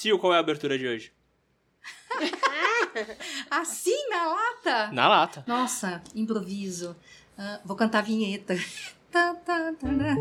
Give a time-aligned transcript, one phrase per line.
[0.00, 1.12] Sil, qual é a abertura de hoje?
[3.50, 4.92] assim, na lata?
[4.92, 5.44] Na lata.
[5.46, 6.96] Nossa, improviso.
[7.36, 8.54] Uh, vou cantar a vinheta.
[9.12, 10.16] tá, tá, tá, né?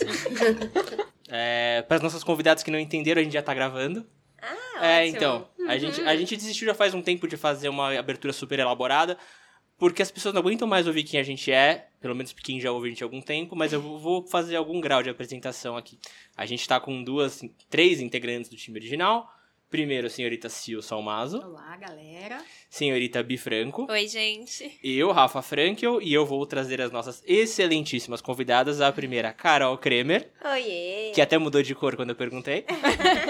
[1.30, 4.04] é, para as nossas convidadas que não entenderam, a gente já tá gravando.
[4.42, 5.16] Ah, é, ótimo.
[5.16, 5.48] então.
[5.68, 9.16] A, gente, a gente desistiu já faz um tempo de fazer uma abertura super elaborada,
[9.78, 12.70] porque as pessoas não aguentam mais ouvir quem a gente é, pelo menos quem já
[12.70, 15.98] ouve a gente há algum tempo, mas eu vou fazer algum grau de apresentação aqui.
[16.36, 17.40] A gente tá com duas,
[17.70, 19.26] três integrantes do time original.
[19.70, 21.38] Primeiro, a senhorita Sil Salmazo.
[21.38, 22.44] Olá, galera.
[22.68, 23.90] Senhorita Bi Franco.
[23.90, 24.78] Oi, gente.
[24.84, 28.82] Eu, Rafa Frankel, e eu vou trazer as nossas excelentíssimas convidadas.
[28.82, 30.30] A primeira, Carol Kremer.
[30.44, 31.10] Oiê.
[31.14, 32.66] Que até mudou de cor quando eu perguntei.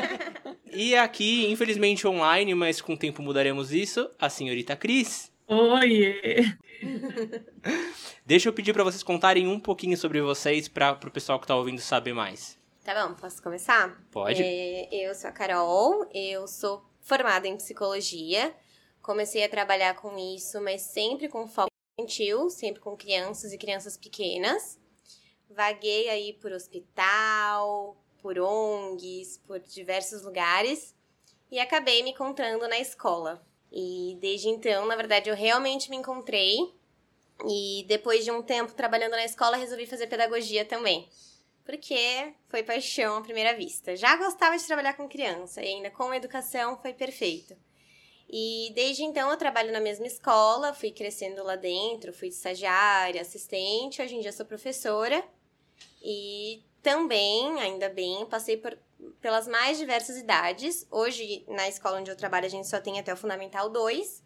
[0.74, 5.32] e aqui, infelizmente online, mas com o tempo mudaremos isso, a senhorita Cris.
[5.46, 6.56] Oiê!
[8.24, 11.54] Deixa eu pedir para vocês contarem um pouquinho sobre vocês para o pessoal que tá
[11.54, 12.58] ouvindo saber mais.
[12.82, 14.02] Tá bom, posso começar?
[14.10, 14.42] Pode.
[14.42, 18.54] É, eu sou a Carol, eu sou formada em psicologia.
[19.02, 23.96] Comecei a trabalhar com isso, mas sempre com foco infantil, sempre com crianças e crianças
[23.96, 24.78] pequenas.
[25.50, 30.94] Vaguei aí por hospital, por ONGs, por diversos lugares
[31.50, 33.40] e acabei me encontrando na escola.
[33.72, 36.56] E desde então, na verdade, eu realmente me encontrei.
[37.48, 41.08] E depois de um tempo trabalhando na escola, resolvi fazer pedagogia também
[41.64, 43.96] porque foi paixão à primeira vista.
[43.96, 47.56] Já gostava de trabalhar com criança e ainda com educação foi perfeito.
[48.28, 54.02] E desde então eu trabalho na mesma escola, fui crescendo lá dentro, fui estagiária, assistente,
[54.02, 55.24] hoje em dia sou professora.
[56.02, 58.76] E também, ainda bem, passei por,
[59.20, 60.86] pelas mais diversas idades.
[60.90, 64.22] Hoje, na escola onde eu trabalho, a gente só tem até o Fundamental 2,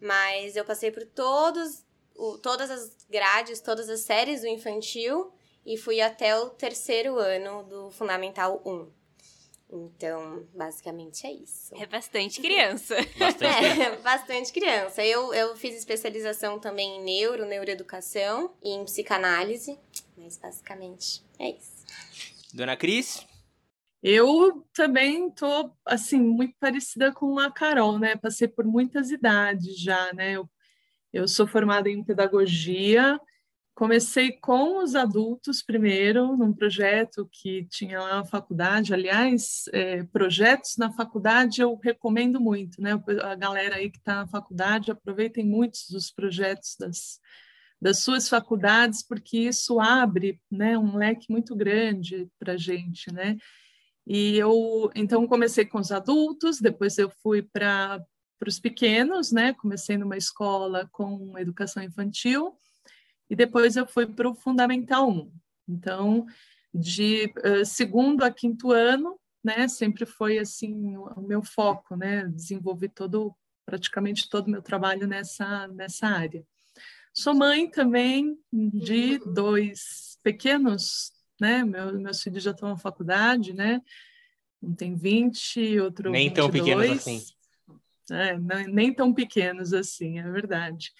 [0.00, 5.32] mas eu passei por todos, o, todas as grades, todas as séries do infantil
[5.64, 8.98] e fui até o terceiro ano do Fundamental 1.
[9.70, 11.74] Então, basicamente é isso.
[11.74, 12.96] É bastante criança.
[13.18, 13.82] Bastante.
[13.82, 15.04] É, bastante criança.
[15.04, 19.78] Eu, eu fiz especialização também em neuro, neuroeducação e em psicanálise,
[20.16, 21.84] mas basicamente é isso.
[22.54, 23.26] Dona Cris?
[24.02, 28.16] Eu também tô, assim, muito parecida com a Carol, né?
[28.16, 30.32] Passei por muitas idades já, né?
[30.32, 30.48] Eu,
[31.12, 33.18] eu sou formada em pedagogia,
[33.78, 38.92] Comecei com os adultos primeiro, num projeto que tinha lá na faculdade.
[38.92, 43.00] Aliás, é, projetos na faculdade eu recomendo muito, né?
[43.22, 47.20] A galera aí que está na faculdade, aproveitem muitos dos projetos das,
[47.80, 53.36] das suas faculdades, porque isso abre né, um leque muito grande para a gente, né?
[54.10, 58.02] E eu, então, comecei com os adultos, depois eu fui para
[58.46, 59.52] os pequenos, né?
[59.52, 62.56] Comecei numa escola com educação infantil,
[63.28, 65.30] e depois eu fui para o Fundamental 1.
[65.68, 66.24] Então,
[66.72, 72.88] de uh, segundo a quinto ano, né, sempre foi assim o, meu foco, né, desenvolver
[72.88, 73.34] todo
[73.66, 76.42] praticamente todo o meu trabalho nessa nessa área.
[77.12, 83.80] Sou mãe também de dois pequenos, né, meu, meus filhos já estão na faculdade, né,
[84.62, 86.34] um tem 20, outro Nem 22.
[86.34, 87.24] tão pequenos assim.
[88.10, 90.92] É, nem tão pequenos assim, é verdade.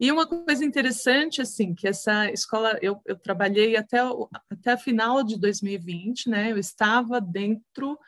[0.00, 4.78] E uma coisa interessante, assim, que essa escola, eu, eu trabalhei até, o, até a
[4.78, 6.52] final de 2020, né?
[6.52, 7.98] Eu estava dentro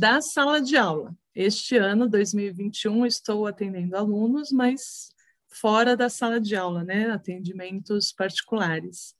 [0.00, 1.16] da sala de aula.
[1.32, 5.12] Este ano, 2021, estou atendendo alunos, mas
[5.48, 7.10] fora da sala de aula, né?
[7.10, 9.15] Atendimentos particulares.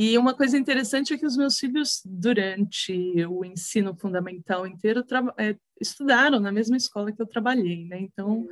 [0.00, 5.04] E uma coisa interessante é que os meus filhos, durante o ensino fundamental inteiro,
[5.36, 7.98] é, estudaram na mesma escola que eu trabalhei, né?
[7.98, 8.46] Então,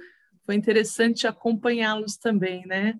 [0.44, 2.98] foi interessante acompanhá-los também, né?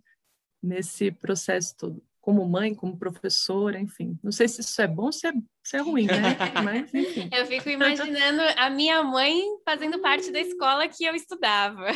[0.63, 4.17] Nesse processo todo, como mãe, como professora, enfim.
[4.23, 5.33] Não sei se isso é bom ou se é,
[5.65, 6.37] se é ruim, né?
[6.63, 7.29] Mas, enfim.
[7.37, 11.89] Eu fico imaginando a minha mãe fazendo parte da escola que eu estudava.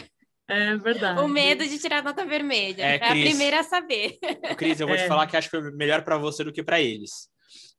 [0.50, 1.21] É verdade.
[1.21, 2.83] O medo de tirar nota vermelha.
[2.83, 4.19] É, É, a primeira a saber.
[4.56, 5.03] Cris, eu vou É.
[5.03, 7.28] te falar que acho que foi melhor para você do que para eles.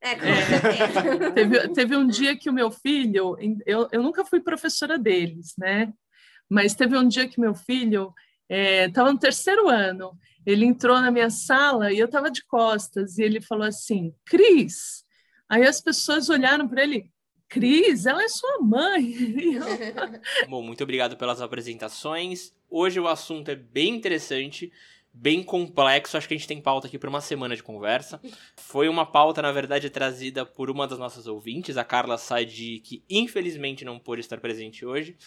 [0.02, 0.46] É, com É.
[0.46, 1.32] certeza.
[1.34, 3.36] teve, teve um dia que o meu filho,
[3.66, 5.92] eu, eu nunca fui professora deles, né?
[6.50, 8.14] Mas teve um dia que meu filho
[8.50, 10.12] estava no terceiro ano,
[10.46, 15.04] ele entrou na minha sala e eu estava de costas, e ele falou assim, Cris.
[15.50, 17.10] Aí as pessoas olharam para ele,
[17.52, 19.14] Cris, ela é sua mãe.
[20.48, 22.54] Bom, muito obrigado pelas apresentações.
[22.70, 24.72] Hoje o assunto é bem interessante,
[25.14, 26.16] bem complexo.
[26.16, 28.22] Acho que a gente tem pauta aqui para uma semana de conversa.
[28.56, 33.04] Foi uma pauta, na verdade, trazida por uma das nossas ouvintes, a Carla Sadi, que
[33.10, 35.18] infelizmente não pôde estar presente hoje.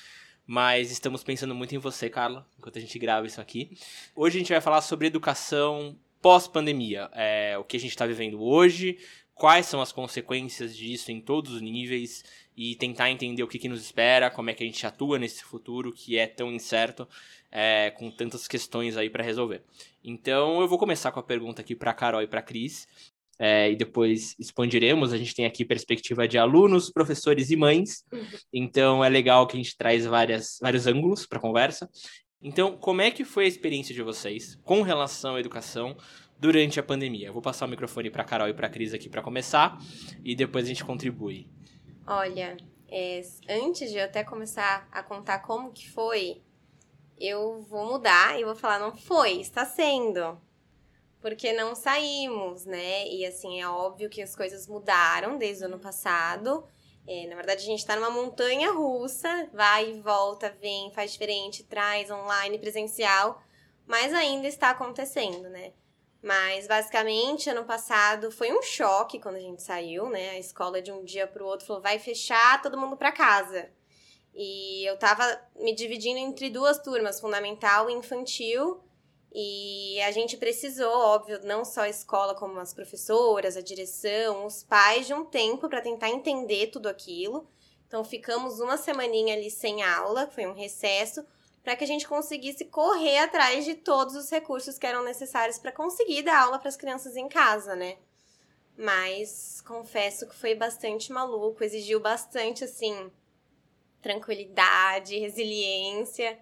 [0.47, 3.77] Mas estamos pensando muito em você, Carla, enquanto a gente grava isso aqui.
[4.17, 7.11] Hoje a gente vai falar sobre educação pós-pandemia.
[7.13, 8.97] É, o que a gente está vivendo hoje,
[9.35, 12.25] quais são as consequências disso em todos os níveis
[12.57, 15.43] e tentar entender o que, que nos espera, como é que a gente atua nesse
[15.43, 17.09] futuro que é tão incerto,
[17.51, 19.63] é, com tantas questões aí para resolver.
[20.03, 22.87] Então eu vou começar com a pergunta aqui para Carol e para Cris.
[23.37, 25.13] É, e depois expandiremos.
[25.13, 28.05] A gente tem aqui perspectiva de alunos, professores e mães,
[28.53, 31.91] então é legal que a gente traz várias, vários ângulos para a conversa.
[32.41, 35.97] Então, como é que foi a experiência de vocês com relação à educação
[36.45, 37.33] durante a pandemia?
[37.33, 39.79] Vou passar o microfone para Carol e para Cris aqui para começar
[40.23, 41.49] e depois a gente contribui.
[42.07, 42.55] Olha,
[42.87, 46.43] é, antes de eu até começar a contar como que foi,
[47.19, 50.39] eu vou mudar e vou falar não foi, está sendo.
[51.19, 53.09] Porque não saímos, né?
[53.09, 56.63] E assim, é óbvio que as coisas mudaram desde o ano passado.
[57.07, 61.65] É, na verdade, a gente está numa montanha russa, vai e volta, vem, faz diferente,
[61.65, 63.43] traz online, presencial,
[63.87, 65.73] mas ainda está acontecendo, né?
[66.25, 70.31] Mas basicamente, ano passado foi um choque quando a gente saiu, né?
[70.31, 73.69] A escola de um dia para o outro falou: vai fechar todo mundo para casa.
[74.35, 75.23] E eu tava
[75.55, 78.81] me dividindo entre duas turmas, fundamental e infantil.
[79.35, 84.65] E a gente precisou, óbvio, não só a escola, como as professoras, a direção, os
[84.65, 87.47] pais, de um tempo para tentar entender tudo aquilo.
[87.87, 91.23] Então ficamos uma semaninha ali sem aula, foi um recesso,
[91.65, 95.73] para que a gente conseguisse correr atrás de todos os recursos que eram necessários para
[95.73, 97.97] conseguir dar aula para as crianças em casa, né?
[98.77, 103.11] Mas confesso que foi bastante maluco, exigiu bastante assim
[104.03, 106.39] tranquilidade, resiliência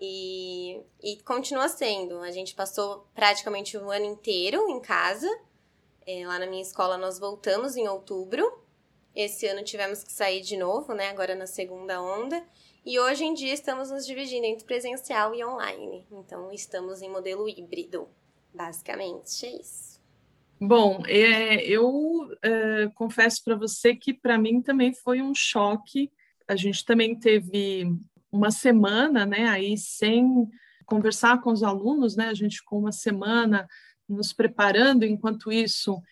[0.00, 2.20] e, e continua sendo.
[2.20, 5.28] A gente passou praticamente o ano inteiro em casa.
[6.06, 8.62] É, lá na minha escola nós voltamos em outubro.
[9.14, 11.10] Esse ano tivemos que sair de novo, né?
[11.10, 12.42] Agora na segunda onda.
[12.84, 16.06] E hoje em dia estamos nos dividindo entre presencial e online.
[16.12, 18.06] Então, estamos em modelo híbrido.
[18.52, 20.00] Basicamente, é isso.
[20.60, 26.12] Bom, é, eu é, confesso para você que para mim também foi um choque.
[26.46, 27.90] A gente também teve
[28.30, 30.46] uma semana, né, aí sem
[30.84, 32.28] conversar com os alunos, né?
[32.28, 33.66] A gente com uma semana
[34.08, 36.02] nos preparando, enquanto isso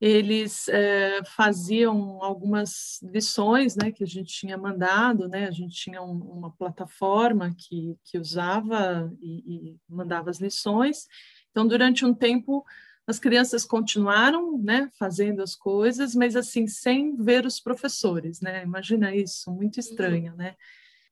[0.00, 6.02] eles é, faziam algumas lições né, que a gente tinha mandado, né, a gente tinha
[6.02, 11.06] um, uma plataforma que, que usava e, e, mandava as lições.
[11.50, 12.62] Então, durante um tempo,
[13.06, 18.42] as crianças continuaram né, fazendo as coisas, mas assim, sem ver os professores.
[18.42, 18.64] Né?
[18.64, 20.36] Imagina isso, muito estranho.
[20.36, 20.56] Né?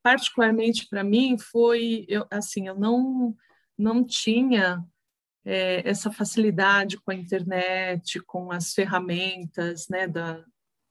[0.03, 3.35] Particularmente para mim, foi, eu, assim, eu não,
[3.79, 4.85] não tinha
[5.45, 10.45] é, essa facilidade com a internet, com as ferramentas, né, da,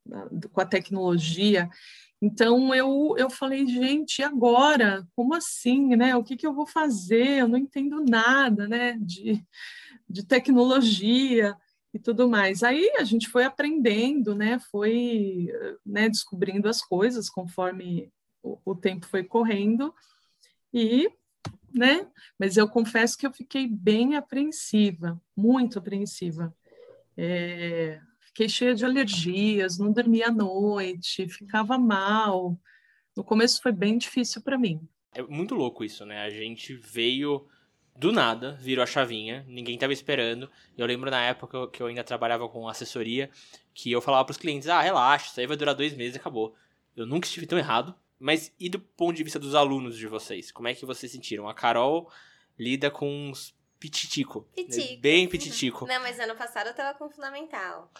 [0.06, 1.70] da, com a tecnologia.
[2.22, 5.06] Então eu, eu falei, gente, agora?
[5.16, 6.16] Como assim, né?
[6.16, 7.40] O que, que eu vou fazer?
[7.40, 9.44] Eu não entendo nada, né, de,
[10.10, 11.56] de tecnologia
[11.94, 12.64] e tudo mais.
[12.64, 15.50] Aí a gente foi aprendendo, né, foi
[15.86, 18.12] né, descobrindo as coisas conforme
[18.42, 19.94] o, o tempo foi correndo
[20.74, 21.10] e
[21.74, 22.08] né?
[22.38, 26.54] Mas eu confesso que eu fiquei bem apreensiva, muito apreensiva.
[27.18, 32.58] É, fiquei cheia de alergias, não dormia à noite, ficava mal.
[33.16, 34.82] No começo foi bem difícil para mim.
[35.14, 36.24] É muito louco isso, né?
[36.24, 37.48] A gente veio
[37.96, 40.50] do nada, virou a chavinha, ninguém estava esperando.
[40.78, 43.30] Eu lembro na época que eu ainda trabalhava com assessoria,
[43.74, 46.20] que eu falava para os clientes: ah, relaxa, isso aí vai durar dois meses e
[46.20, 46.56] acabou.
[46.96, 47.96] Eu nunca estive tão errado.
[48.20, 50.52] Mas e do ponto de vista dos alunos de vocês?
[50.52, 51.48] Como é que vocês sentiram?
[51.48, 52.10] A Carol
[52.58, 54.48] lida com uns pititico.
[54.56, 55.02] Pititico.
[55.02, 55.86] Bem pititico.
[55.88, 57.92] Não, mas ano passado eu tava com fundamental.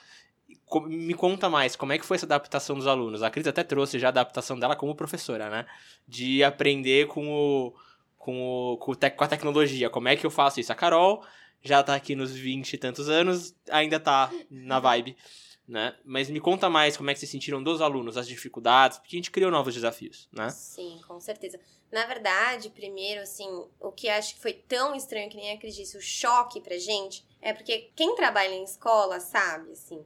[0.88, 3.22] Me conta mais, como é que foi essa adaptação dos alunos?
[3.22, 5.66] A Cris até trouxe já a adaptação dela como professora, né?
[6.08, 7.74] De aprender com o,
[8.18, 9.90] com, o, com, com a tecnologia.
[9.90, 10.72] Como é que eu faço isso?
[10.72, 11.26] A Carol
[11.62, 15.18] já tá aqui nos 20 e tantos anos, ainda tá na vibe
[15.68, 15.96] né?
[16.04, 19.20] Mas me conta mais como é que vocês sentiram dos alunos, as dificuldades, porque a
[19.20, 20.50] gente criou novos desafios, né?
[20.50, 21.60] Sim, com certeza.
[21.92, 23.48] Na verdade, primeiro, assim,
[23.80, 26.78] o que acho que foi tão estranho que nem a Cris disse, o choque pra
[26.78, 30.04] gente, é porque quem trabalha em escola sabe, assim,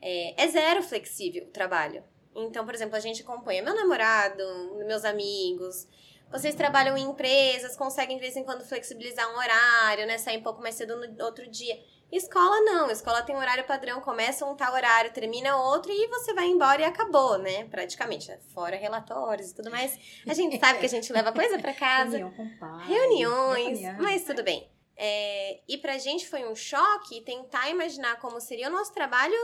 [0.00, 2.02] é, é zero flexível o trabalho.
[2.34, 4.42] Então, por exemplo, a gente acompanha meu namorado,
[4.86, 5.86] meus amigos,
[6.30, 10.18] vocês trabalham em empresas, conseguem de vez em quando flexibilizar um horário, né?
[10.18, 11.80] Sair um pouco mais cedo no outro dia.
[12.10, 16.46] Escola não, escola tem horário padrão, começa um tal horário, termina outro e você vai
[16.46, 17.64] embora e acabou, né?
[17.64, 19.98] Praticamente, fora relatórios e tudo mais.
[20.26, 22.16] A gente sabe que a gente leva coisa para casa.
[22.16, 24.70] Reunião com pai, reuniões, mas tudo bem.
[24.96, 29.36] É, e pra gente foi um choque tentar imaginar como seria o nosso trabalho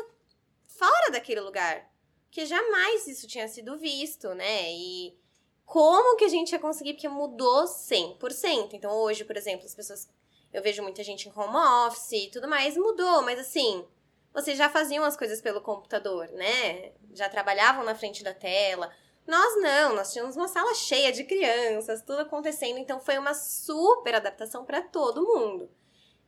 [0.67, 1.89] fora daquele lugar.
[2.31, 4.73] Que jamais isso tinha sido visto, né?
[4.73, 5.17] E
[5.65, 8.71] como que a gente ia conseguir, porque mudou 100%.
[8.73, 10.09] Então hoje, por exemplo, as pessoas
[10.55, 11.57] eu vejo muita gente em home
[11.87, 13.85] office e tudo mais, mudou, mas assim,
[14.33, 16.93] vocês já faziam as coisas pelo computador, né?
[17.13, 18.89] Já trabalhavam na frente da tela.
[19.27, 24.15] Nós não, nós tínhamos uma sala cheia de crianças, tudo acontecendo, então foi uma super
[24.15, 25.69] adaptação para todo mundo.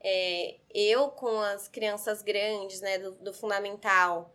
[0.00, 4.34] É, eu com as crianças grandes, né, do, do fundamental,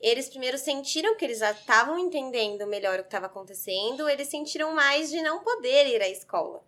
[0.00, 4.72] eles primeiro sentiram que eles já estavam entendendo melhor o que estava acontecendo, eles sentiram
[4.72, 6.62] mais de não poder ir à escola.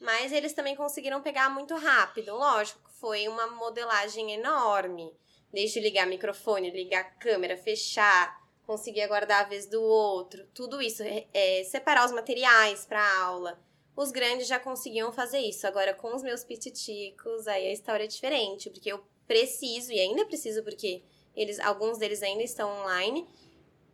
[0.00, 2.34] Mas eles também conseguiram pegar muito rápido.
[2.34, 5.12] Lógico, foi uma modelagem enorme.
[5.52, 11.26] Desde ligar microfone, ligar câmera, fechar, conseguir aguardar a vez do outro, tudo isso, é,
[11.32, 13.58] é separar os materiais para aula.
[13.96, 15.66] Os grandes já conseguiam fazer isso.
[15.66, 20.26] Agora, com os meus pititicos, aí a história é diferente, porque eu preciso, e ainda
[20.26, 21.02] preciso porque
[21.34, 23.26] eles, alguns deles ainda estão online,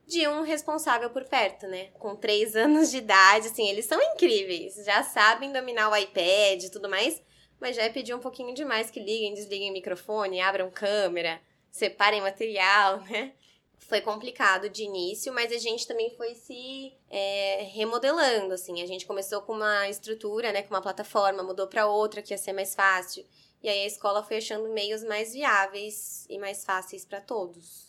[0.07, 1.87] de um responsável por perto, né?
[1.99, 6.71] Com três anos de idade, assim, eles são incríveis, já sabem dominar o iPad e
[6.71, 7.23] tudo mais,
[7.61, 12.21] mas já é pedir um pouquinho demais que liguem, desliguem o microfone, abram câmera, separem
[12.21, 13.33] material, né?
[13.87, 18.83] foi complicado de início, mas a gente também foi se é, remodelando, assim.
[18.83, 22.39] A gente começou com uma estrutura, né, com uma plataforma, mudou para outra que ia
[22.39, 23.25] ser mais fácil.
[23.63, 27.84] E aí a escola foi achando meios mais viáveis e mais fáceis para todos.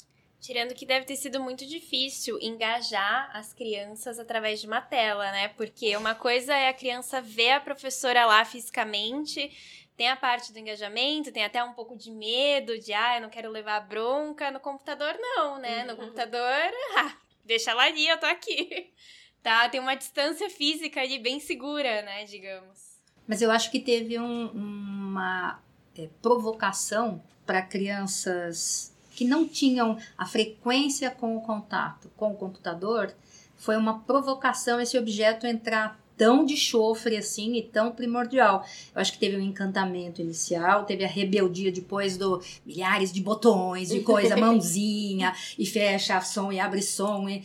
[0.46, 5.48] Tirando que deve ter sido muito difícil engajar as crianças através de uma tela, né?
[5.48, 9.52] Porque uma coisa é a criança ver a professora lá fisicamente,
[9.98, 13.30] tem a parte do engajamento, tem até um pouco de medo, de ah, eu não
[13.32, 14.52] quero levar bronca.
[14.52, 15.84] No computador, não, né?
[15.84, 15.98] No uhum.
[15.98, 18.94] computador, ah, deixa ela ali, eu tô aqui.
[19.42, 19.68] Tá?
[19.68, 22.24] Tem uma distância física ali bem segura, né?
[22.26, 23.00] Digamos.
[23.28, 25.60] Mas eu acho que teve um, uma
[25.98, 33.14] é, provocação para crianças que não tinham a frequência com o contato com o computador.
[33.56, 38.66] Foi uma provocação esse objeto entrar tão de chofre assim e tão primordial.
[38.94, 43.90] Eu acho que teve um encantamento inicial, teve a rebeldia depois do milhares de botões,
[43.90, 47.28] de coisa, mãozinha, e fecha som e abre som.
[47.28, 47.44] E,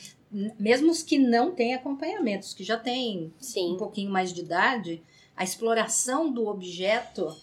[0.59, 3.73] mesmo os que não têm acompanhamentos, que já têm Sim.
[3.73, 5.03] um pouquinho mais de idade,
[5.37, 7.35] a exploração do objeto,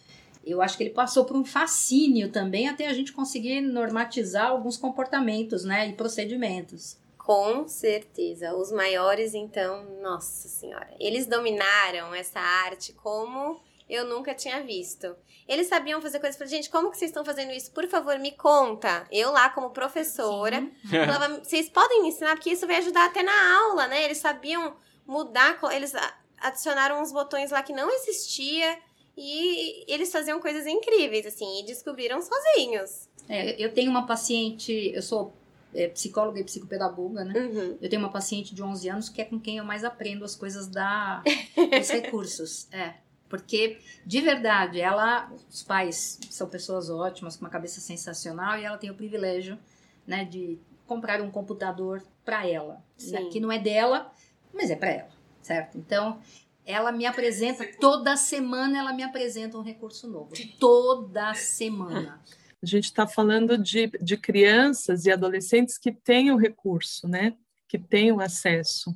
[0.51, 4.77] eu acho que ele passou por um fascínio também até a gente conseguir normatizar alguns
[4.77, 6.97] comportamentos né, e procedimentos.
[7.17, 8.55] Com certeza.
[8.55, 10.89] Os maiores, então, nossa senhora.
[10.99, 15.15] Eles dominaram essa arte como eu nunca tinha visto.
[15.47, 16.37] Eles sabiam fazer coisas.
[16.37, 17.71] Falei, gente, como que vocês estão fazendo isso?
[17.71, 19.05] Por favor, me conta.
[19.11, 23.57] Eu lá, como professora, falava, vocês podem me ensinar, porque isso vai ajudar até na
[23.59, 24.03] aula, né?
[24.03, 24.75] Eles sabiam
[25.05, 25.93] mudar, eles
[26.39, 28.77] adicionaram uns botões lá que não existia
[29.17, 33.09] e eles faziam coisas incríveis, assim, e descobriram sozinhos.
[33.27, 35.33] É, eu tenho uma paciente, eu sou
[35.73, 37.33] é, psicóloga e psicopedagoga, né?
[37.39, 37.77] Uhum.
[37.81, 40.35] Eu tenho uma paciente de 11 anos que é com quem eu mais aprendo as
[40.35, 41.23] coisas da,
[41.77, 42.67] dos recursos.
[42.71, 42.93] É,
[43.27, 48.77] porque, de verdade, ela, os pais são pessoas ótimas, com uma cabeça sensacional, e ela
[48.77, 49.57] tem o privilégio,
[50.05, 54.11] né, de comprar um computador para ela, né, que não é dela,
[54.53, 55.09] mas é para ela,
[55.41, 55.77] certo?
[55.77, 56.21] Então,
[56.67, 60.33] ela me apresenta, toda semana ela me apresenta um recurso novo.
[60.59, 62.21] Toda semana.
[62.61, 67.33] A gente está falando de, de crianças e adolescentes que têm o recurso, né?
[67.69, 68.93] Que têm o acesso.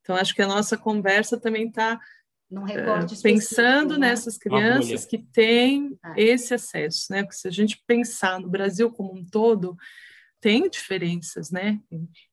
[0.00, 2.00] Então, acho que a nossa conversa também está
[2.50, 4.08] uh, pensando né?
[4.08, 6.14] nessas crianças que têm ah.
[6.16, 7.22] esse acesso, né?
[7.22, 9.76] Porque se a gente pensar no Brasil como um todo,
[10.42, 11.78] tem diferenças, né?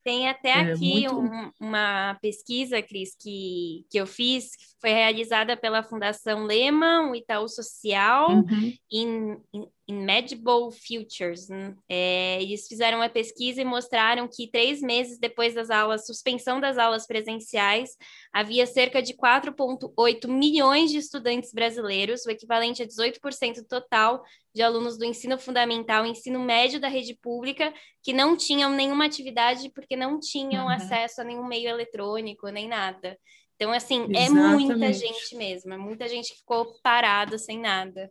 [0.04, 1.20] Tem até é, aqui muito...
[1.20, 7.16] um, uma pesquisa, Cris, que, que eu fiz, que foi realizada pela Fundação Lehman, o
[7.16, 8.74] Itaú Social, uhum.
[8.92, 11.48] em, em Medible Futures.
[11.48, 11.76] Né?
[11.88, 16.78] É, eles fizeram uma pesquisa e mostraram que três meses depois das aulas, suspensão das
[16.78, 17.92] aulas presenciais,
[18.32, 24.98] havia cerca de 4,8 milhões de estudantes brasileiros, o equivalente a 18% total de alunos
[24.98, 29.96] do ensino fundamental e ensino médio da rede pública, que não tinham nenhuma atividade porque
[29.96, 30.72] não tinham uhum.
[30.72, 33.18] acesso a nenhum meio eletrônico, nem nada.
[33.56, 34.26] Então, assim, Exatamente.
[34.26, 38.10] é muita gente mesmo, é muita gente que ficou parada sem nada.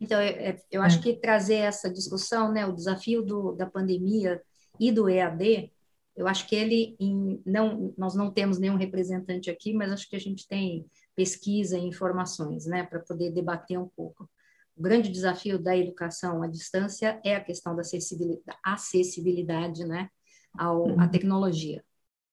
[0.00, 1.02] Então, eu, é, eu acho é.
[1.02, 4.40] que trazer essa discussão, né, o desafio do, da pandemia
[4.78, 5.72] e do EAD,
[6.16, 10.16] eu acho que ele, em, não, nós não temos nenhum representante aqui, mas acho que
[10.16, 14.28] a gente tem pesquisa e informações, né, para poder debater um pouco.
[14.76, 20.08] O grande desafio da educação à distância é a questão da acessibilidade, acessibilidade né,
[20.56, 21.10] ao, à uhum.
[21.10, 21.84] tecnologia,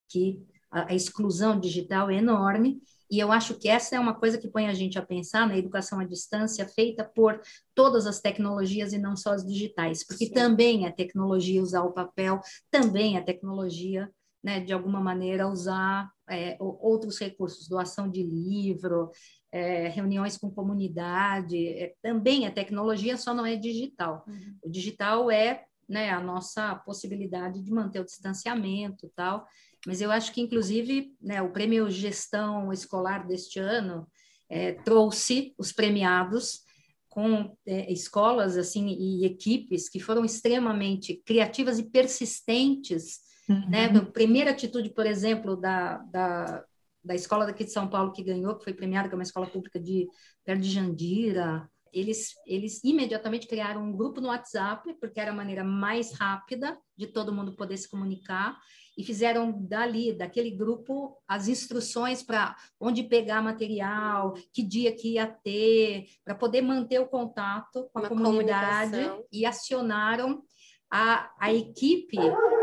[0.07, 4.38] que a, a exclusão digital é enorme e eu acho que essa é uma coisa
[4.38, 7.39] que põe a gente a pensar na educação à distância feita por
[7.74, 10.33] todas as tecnologias e não só as digitais, porque Sim.
[10.33, 12.39] também é tecnologia usar o papel,
[12.71, 14.09] também é tecnologia,
[14.43, 19.09] né, de alguma maneira, usar é, outros recursos, doação de livro,
[19.51, 24.24] é, reuniões com comunidade, é, também é tecnologia, só não é digital.
[24.27, 24.57] Uhum.
[24.63, 29.47] O digital é né, a nossa possibilidade de manter o distanciamento tal.
[29.86, 34.08] Mas eu acho que, inclusive, né, o prêmio Gestão Escolar deste ano
[34.50, 36.65] é, trouxe os premiados
[37.10, 43.20] com é, escolas assim e equipes que foram extremamente criativas e persistentes.
[43.48, 43.70] Uhum.
[43.70, 43.86] Né?
[43.86, 46.65] A primeira atitude, por exemplo, da, da,
[47.04, 49.48] da escola daqui de São Paulo que ganhou, que foi premiada, que é uma escola
[49.48, 50.08] pública de
[50.44, 55.63] perto de Jandira, eles, eles imediatamente criaram um grupo no WhatsApp, porque era a maneira
[55.63, 58.60] mais rápida de todo mundo poder se comunicar,
[58.97, 65.27] e fizeram dali, daquele grupo, as instruções para onde pegar material, que dia que ia
[65.27, 68.97] ter, para poder manter o contato com a Uma comunidade,
[69.31, 70.43] e acionaram
[70.89, 72.17] a, a equipe,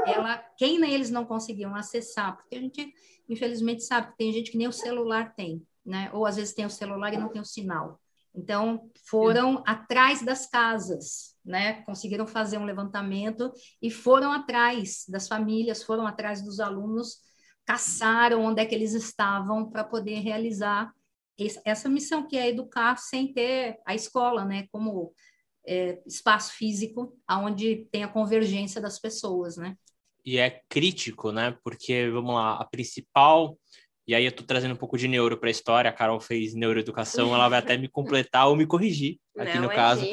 [0.07, 2.95] ela, quem eles não conseguiam acessar, porque a gente,
[3.29, 6.11] infelizmente, sabe que tem gente que nem o celular tem, né?
[6.15, 8.01] ou às vezes tem o celular e não tem o sinal.
[8.35, 11.83] Então, foram atrás das casas, né?
[11.83, 17.19] Conseguiram fazer um levantamento e foram atrás das famílias, foram atrás dos alunos,
[17.65, 20.93] caçaram onde é que eles estavam para poder realizar
[21.65, 24.67] essa missão que é educar sem ter a escola, né?
[24.71, 25.13] Como
[25.67, 29.77] é, espaço físico aonde tem a convergência das pessoas, né?
[30.25, 31.57] E é crítico, né?
[31.65, 33.59] Porque vamos lá, a principal
[34.07, 36.55] e aí eu tô trazendo um pouco de neuro para a história, a Carol fez
[36.55, 40.05] neuroeducação, ela vai até me completar ou me corrigir aqui Não, no caso.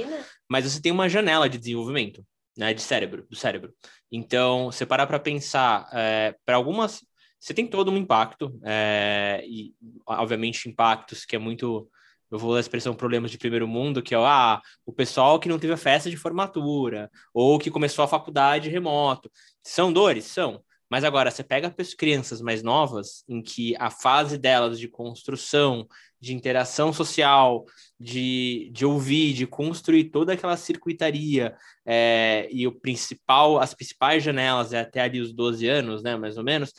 [0.50, 2.25] Mas você tem uma janela de desenvolvimento,
[2.58, 3.74] né, de cérebro, do cérebro.
[4.12, 7.01] Então, você parar para pensar, é, para algumas,
[7.39, 9.74] você tem todo um impacto, é, e
[10.06, 11.89] obviamente impactos que é muito,
[12.29, 15.48] eu vou usar a expressão problemas de primeiro mundo, que é ah, o pessoal que
[15.48, 19.32] não teve a festa de formatura, ou que começou a faculdade remoto.
[19.63, 20.25] São dores?
[20.25, 20.62] São.
[20.89, 25.88] Mas agora, você pega as crianças mais novas, em que a fase delas de construção,
[26.19, 27.65] de interação social,
[28.00, 31.55] de, de ouvir, de construir toda aquela circuitaria,
[31.86, 36.38] é, e o principal, as principais janelas é até ali os 12 anos, né, mais
[36.38, 36.74] ou menos,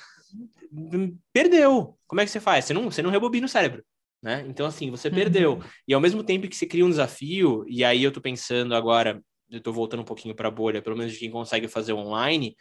[1.32, 1.96] perdeu.
[2.06, 2.64] Como é que você faz?
[2.64, 3.84] Você não, você não rebobina o cérebro.
[4.22, 4.44] Né?
[4.48, 5.14] Então, assim, você uhum.
[5.14, 5.62] perdeu.
[5.88, 9.22] E ao mesmo tempo que você cria um desafio, e aí eu tô pensando agora,
[9.50, 12.54] eu tô voltando um pouquinho para a bolha, pelo menos de quem consegue fazer online,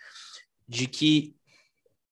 [0.68, 1.36] de que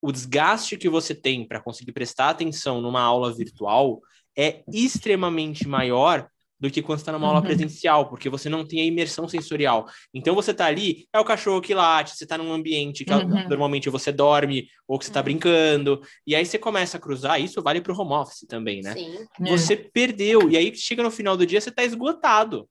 [0.00, 4.00] o desgaste que você tem para conseguir prestar atenção numa aula virtual
[4.36, 6.28] é extremamente maior
[6.60, 7.46] do que quando está numa aula uhum.
[7.46, 9.86] presencial, porque você não tem a imersão sensorial.
[10.12, 13.48] Então você está ali, é o cachorro que late, você está num ambiente que uhum.
[13.48, 15.24] normalmente você dorme ou que você está uhum.
[15.24, 18.94] brincando, e aí você começa a cruzar, isso vale para o home office também, né?
[18.94, 19.26] Sim.
[19.40, 19.76] Você é.
[19.76, 22.68] perdeu, e aí chega no final do dia, você está esgotado.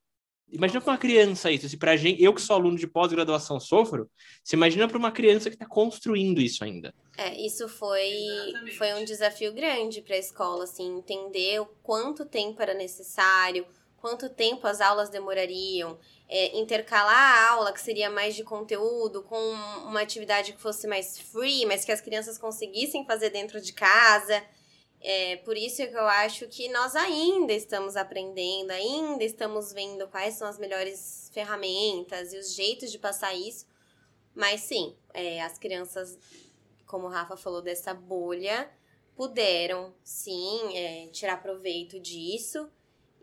[0.52, 1.68] Imagina para uma criança isso.
[1.68, 4.10] Se para gente, eu que sou aluno de pós-graduação sofro,
[4.44, 6.94] você imagina para uma criança que está construindo isso ainda.
[7.18, 8.12] É, isso foi,
[8.78, 13.66] foi um desafio grande para a escola, assim, entender o quanto tempo era necessário,
[13.98, 19.38] quanto tempo as aulas demorariam, é, intercalar a aula, que seria mais de conteúdo, com
[19.86, 24.42] uma atividade que fosse mais free, mas que as crianças conseguissem fazer dentro de casa.
[25.10, 30.34] É, por isso que eu acho que nós ainda estamos aprendendo, ainda estamos vendo quais
[30.34, 33.66] são as melhores ferramentas e os jeitos de passar isso.
[34.36, 36.20] Mas sim, é, as crianças,
[36.86, 38.70] como o Rafa falou, dessa bolha,
[39.16, 42.70] puderam sim é, tirar proveito disso.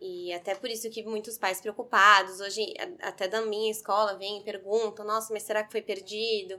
[0.00, 2.64] E até por isso que muitos pais preocupados, hoje
[3.02, 6.58] até da minha escola vêm e perguntam, nossa, mas será que foi perdido?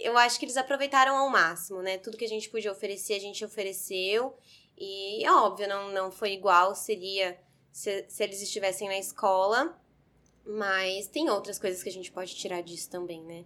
[0.00, 1.98] Eu acho que eles aproveitaram ao máximo, né?
[1.98, 4.36] Tudo que a gente podia oferecer, a gente ofereceu.
[4.76, 7.38] E é óbvio, não, não foi igual, seria
[7.70, 9.78] se, se eles estivessem na escola.
[10.44, 13.44] Mas tem outras coisas que a gente pode tirar disso também, né?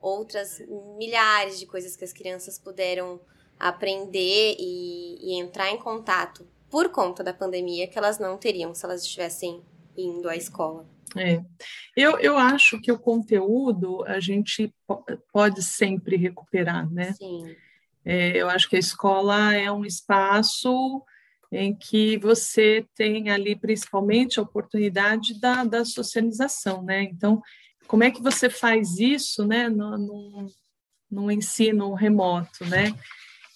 [0.00, 0.60] Outras
[0.96, 3.20] milhares de coisas que as crianças puderam
[3.58, 8.84] aprender e, e entrar em contato por conta da pandemia que elas não teriam se
[8.84, 9.62] elas estivessem
[9.96, 10.86] indo à escola.
[11.16, 11.42] É.
[11.96, 14.72] Eu, eu acho que o conteúdo a gente
[15.32, 17.12] pode sempre recuperar, né?
[17.12, 17.56] Sim.
[18.04, 21.04] É, eu acho que a escola é um espaço
[21.50, 27.02] em que você tem ali principalmente a oportunidade da, da socialização, né?
[27.02, 27.42] Então,
[27.86, 30.46] como é que você faz isso, né, no,
[31.10, 32.94] no ensino remoto, né?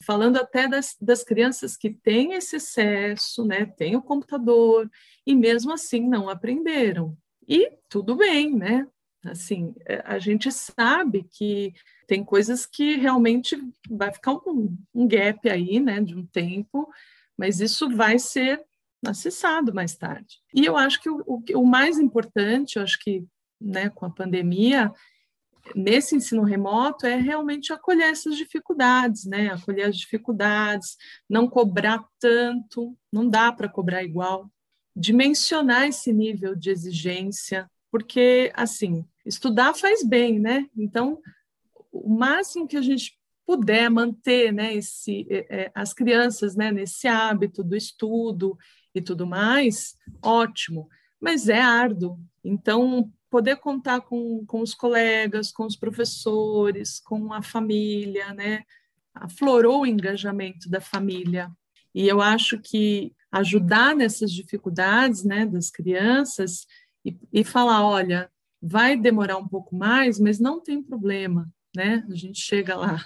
[0.05, 4.91] Falando até das, das crianças que têm esse acesso, né, têm o computador
[5.25, 7.17] e mesmo assim não aprenderam,
[7.53, 8.87] e tudo bem, né?
[9.27, 11.75] Assim, é, a gente sabe que
[12.07, 13.57] tem coisas que realmente
[13.91, 16.89] vai ficar um, um gap aí, né, de um tempo,
[17.37, 18.65] mas isso vai ser
[19.07, 20.41] acessado mais tarde.
[20.55, 23.23] E eu acho que o, o, o mais importante, eu acho que
[23.61, 24.91] né, com a pandemia,
[25.77, 29.53] nesse ensino remoto é realmente acolher essas dificuldades, né?
[29.53, 30.97] Acolher as dificuldades,
[31.29, 34.51] não cobrar tanto, não dá para cobrar igual,
[34.95, 40.67] dimensionar esse nível de exigência, porque, assim, estudar faz bem, né?
[40.77, 41.21] Então,
[41.91, 47.09] o máximo que a gente puder manter, né, esse, é, é, as crianças, né, nesse
[47.09, 48.57] hábito do estudo
[48.95, 50.89] e tudo mais, ótimo.
[51.21, 52.19] Mas é árduo.
[52.45, 58.63] Então, poder contar com, com os colegas, com os professores, com a família, né,
[59.15, 61.51] aflorou o engajamento da família.
[61.95, 66.67] E eu acho que ajudar nessas dificuldades, né, das crianças
[67.03, 72.07] e, e falar, olha, vai demorar um pouco mais, mas não tem problema, né?
[72.09, 73.05] A gente chega lá.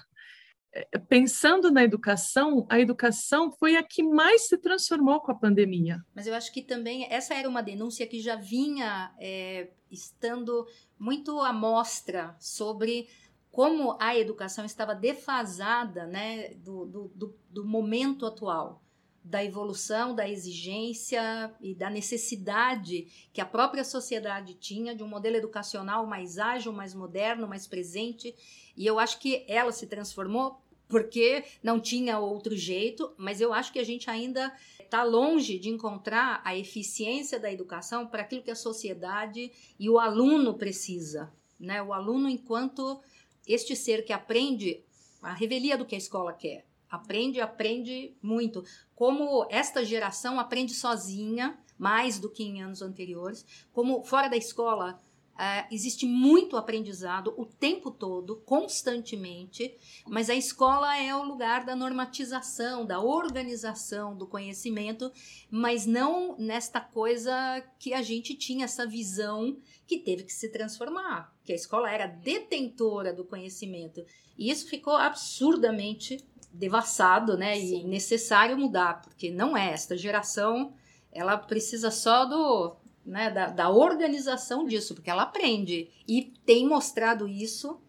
[0.75, 6.05] É, pensando na educação, a educação foi a que mais se transformou com a pandemia.
[6.15, 10.67] Mas eu acho que também essa era uma denúncia que já vinha é, estando
[10.99, 13.09] muito à mostra sobre
[13.51, 18.83] como a educação estava defasada né, do, do, do, do momento atual
[19.27, 25.37] da evolução, da exigência e da necessidade que a própria sociedade tinha de um modelo
[25.37, 28.35] educacional mais ágil, mais moderno, mais presente.
[28.77, 33.73] E eu acho que ela se transformou porque não tinha outro jeito, mas eu acho
[33.73, 38.51] que a gente ainda está longe de encontrar a eficiência da educação para aquilo que
[38.53, 41.33] a sociedade e o aluno precisa.
[41.59, 41.83] Né?
[41.83, 43.01] O aluno, enquanto
[43.45, 44.85] este ser que aprende
[45.21, 48.65] a revelia do que a escola quer aprende, aprende muito.
[48.95, 55.01] Como esta geração aprende sozinha, mais do que em anos anteriores, como fora da escola
[55.37, 59.77] Uh, existe muito aprendizado o tempo todo, constantemente,
[60.09, 65.13] mas a escola é o lugar da normatização, da organização do conhecimento,
[65.51, 71.31] mas não nesta coisa que a gente tinha essa visão que teve que se transformar,
[71.45, 74.03] que a escola era detentora do conhecimento.
[74.39, 76.25] E isso ficou absurdamente
[76.59, 77.55] devassado, né?
[77.55, 77.81] Sim.
[77.81, 80.73] E necessário mudar, porque não é esta geração,
[81.13, 87.29] ela precisa só do, né, da, da organização disso, porque ela aprende e tem mostrado
[87.29, 87.81] isso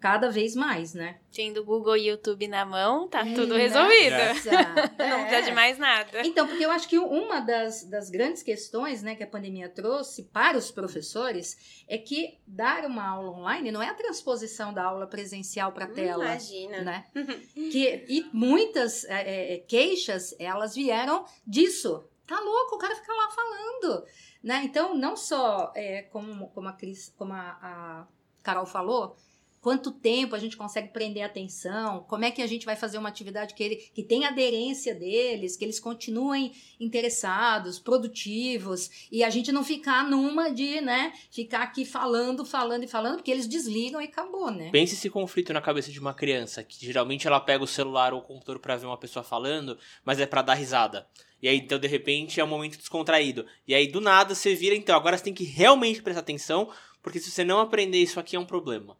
[0.00, 1.18] cada vez mais, né?
[1.30, 4.14] Tendo Google e YouTube na mão, tá é, tudo resolvido.
[4.14, 4.32] É.
[4.98, 6.26] Não precisa de mais nada.
[6.26, 10.24] Então, porque eu acho que uma das, das grandes questões né, que a pandemia trouxe
[10.24, 15.06] para os professores é que dar uma aula online não é a transposição da aula
[15.06, 16.24] presencial para a tela.
[16.24, 16.80] Imagina.
[16.80, 17.04] Né?
[17.54, 22.04] que, e muitas é, é, é, queixas, elas vieram disso.
[22.26, 24.04] Tá louco, o cara fica lá falando.
[24.42, 24.62] Né?
[24.64, 28.06] Então, não só é, como, como, a, Cris, como a, a
[28.42, 29.16] Carol falou,
[29.60, 33.08] quanto tempo a gente consegue prender atenção, como é que a gente vai fazer uma
[33.08, 39.52] atividade que, ele, que tenha aderência deles, que eles continuem interessados, produtivos, e a gente
[39.52, 44.06] não ficar numa de, né, ficar aqui falando, falando e falando, porque eles desligam e
[44.06, 44.70] acabou, né?
[44.70, 48.20] Pense esse conflito na cabeça de uma criança, que geralmente ela pega o celular ou
[48.20, 51.06] o computador para ver uma pessoa falando, mas é para dar risada.
[51.42, 53.46] E aí, então, de repente, é um momento descontraído.
[53.66, 56.70] E aí, do nada, você vira, então, agora você tem que realmente prestar atenção,
[57.02, 58.96] porque se você não aprender isso aqui é um problema.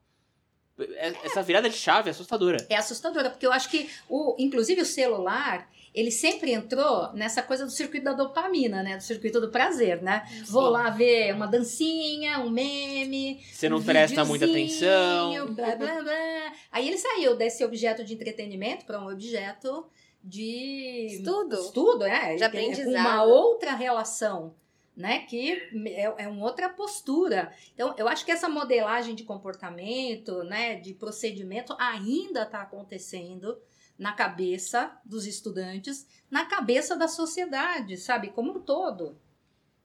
[0.96, 2.66] É, essa virada de chave é assustadora.
[2.68, 7.64] É assustadora, porque eu acho que, o, inclusive, o celular, ele sempre entrou nessa coisa
[7.64, 8.96] do circuito da dopamina, né?
[8.96, 10.24] Do circuito do prazer, né?
[10.28, 10.44] Sim.
[10.44, 13.40] Vou lá ver uma dancinha, um meme.
[13.52, 15.54] Você não um presta muita atenção.
[15.54, 16.52] Blá, blá, blá.
[16.70, 19.86] Aí ele saiu desse objeto de entretenimento para um objeto
[20.22, 21.56] de estudo.
[21.56, 22.36] Estudo, é.
[22.36, 22.94] De aprendizado.
[22.94, 24.54] É uma outra relação
[24.96, 25.20] né?
[25.20, 25.52] Que
[25.86, 27.52] é, é uma outra postura.
[27.74, 33.58] Então, eu acho que essa modelagem de comportamento, né, de procedimento, ainda está acontecendo
[33.98, 39.18] na cabeça dos estudantes, na cabeça da sociedade, sabe, como um todo.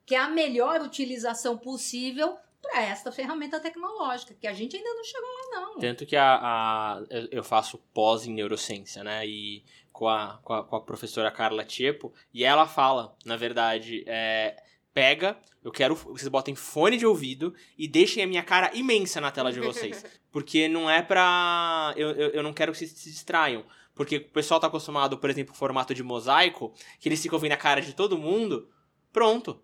[0.05, 5.03] Que é a melhor utilização possível para esta ferramenta tecnológica, que a gente ainda não
[5.03, 5.79] chegou lá, não.
[5.79, 9.25] Tanto que a, a eu faço pós em neurociência, né?
[9.27, 14.03] E com a, com a, com a professora Carla Tiepo, e ela fala, na verdade,
[14.07, 14.61] é,
[14.95, 19.29] pega, eu quero vocês botem fone de ouvido e deixem a minha cara imensa na
[19.29, 20.05] tela de vocês.
[20.31, 21.93] Porque não é pra.
[21.97, 23.65] Eu, eu, eu não quero que vocês se distraiam.
[23.93, 27.51] Porque o pessoal tá acostumado, por exemplo, com formato de mosaico, que eles ficam vendo
[27.51, 28.69] a cara de todo mundo.
[29.11, 29.61] Pronto.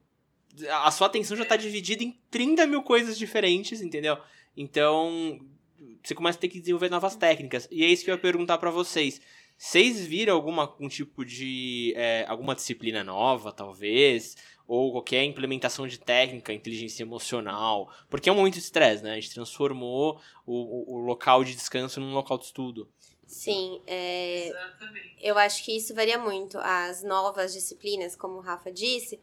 [0.69, 4.17] A sua atenção já tá dividida em 30 mil coisas diferentes, entendeu?
[4.55, 5.39] Então,
[6.03, 7.67] você começa a ter que desenvolver novas técnicas.
[7.71, 9.21] E é isso que eu ia perguntar para vocês.
[9.57, 11.93] Vocês viram alguma um tipo de.
[11.95, 14.35] É, alguma disciplina nova, talvez?
[14.71, 19.11] Ou qualquer implementação de técnica, inteligência emocional, porque é um momento de estresse, né?
[19.11, 22.89] A gente transformou o, o, local de descanso num local de estudo.
[23.27, 24.49] Sim, é...
[25.21, 26.57] eu acho que isso varia muito.
[26.57, 29.19] As novas disciplinas, como o Rafa disse,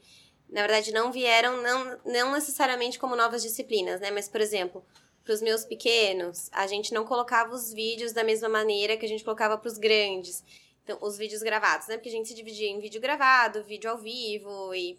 [0.50, 4.10] na verdade não vieram, não, não necessariamente como novas disciplinas, né?
[4.10, 4.84] Mas, por exemplo,
[5.24, 9.08] para os meus pequenos, a gente não colocava os vídeos da mesma maneira que a
[9.08, 10.44] gente colocava para os grandes.
[10.88, 11.96] Então, os vídeos gravados, né?
[11.98, 14.98] Porque a gente se dividia em vídeo gravado, vídeo ao vivo e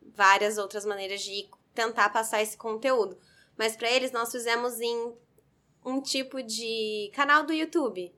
[0.00, 3.18] várias outras maneiras de tentar passar esse conteúdo.
[3.60, 5.14] mas para eles nós fizemos em
[5.84, 8.10] um tipo de canal do YouTube.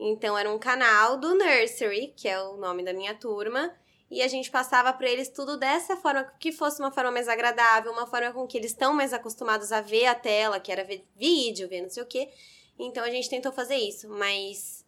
[0.00, 3.72] Então era um canal do Nursery, que é o nome da minha turma,
[4.10, 7.92] e a gente passava para eles tudo dessa forma, que fosse uma forma mais agradável,
[7.92, 11.06] uma forma com que eles estão mais acostumados a ver a tela, que era ver
[11.14, 12.28] vídeo, ver não sei o quê.
[12.76, 14.84] Então a gente tentou fazer isso, mas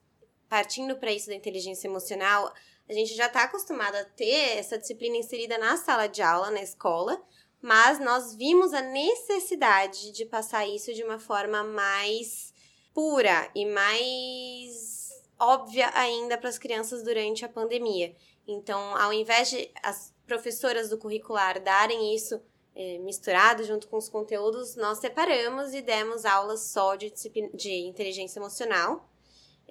[0.53, 2.53] partindo para isso da inteligência emocional,
[2.87, 6.61] a gente já está acostumado a ter essa disciplina inserida na sala de aula, na
[6.61, 7.19] escola,
[7.63, 12.53] mas nós vimos a necessidade de passar isso de uma forma mais
[12.93, 18.15] pura e mais óbvia ainda para as crianças durante a pandemia.
[18.47, 22.39] Então, ao invés de as professoras do curricular darem isso
[22.77, 27.11] é, misturado junto com os conteúdos, nós separamos e demos aulas só de,
[27.55, 29.09] de inteligência emocional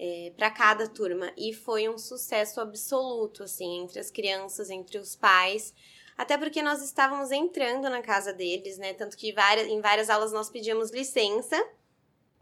[0.04, 1.32] é, para cada turma.
[1.38, 5.76] E foi um sucesso absoluto, assim, entre as crianças, entre os pais.
[6.18, 8.96] Até porque nós estávamos entrando na casa deles, né?
[8.96, 11.56] Tanto que várias, em várias aulas nós pedíamos licença,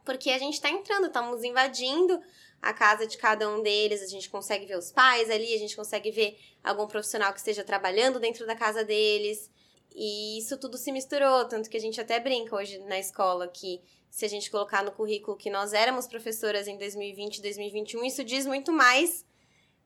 [0.05, 2.21] porque a gente está entrando, estamos invadindo
[2.61, 5.75] a casa de cada um deles, a gente consegue ver os pais ali, a gente
[5.75, 9.51] consegue ver algum profissional que esteja trabalhando dentro da casa deles.
[9.93, 13.81] E isso tudo se misturou, tanto que a gente até brinca hoje na escola que
[14.09, 18.23] se a gente colocar no currículo que nós éramos professoras em 2020 e 2021, isso
[18.23, 19.25] diz muito mais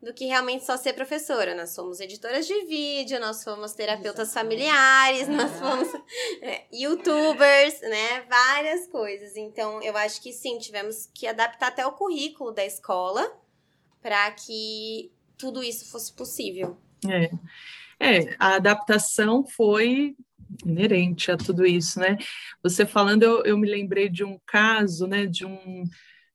[0.04, 1.56] do que realmente só ser professora.
[1.56, 4.62] Nós somos editoras de vídeo, nós fomos terapeutas Exatamente.
[4.62, 5.88] familiares, nós fomos
[6.42, 8.22] é, youtubers, né?
[8.30, 9.38] Várias coisas.
[9.38, 13.32] Então, eu acho que sim, tivemos que adaptar até o currículo da escola
[14.02, 16.78] para que tudo isso fosse possível.
[17.10, 17.32] É.
[18.00, 20.16] é, a adaptação foi
[20.66, 22.18] inerente a tudo isso, né?
[22.62, 25.84] Você falando, eu, eu me lembrei de um caso, né, de um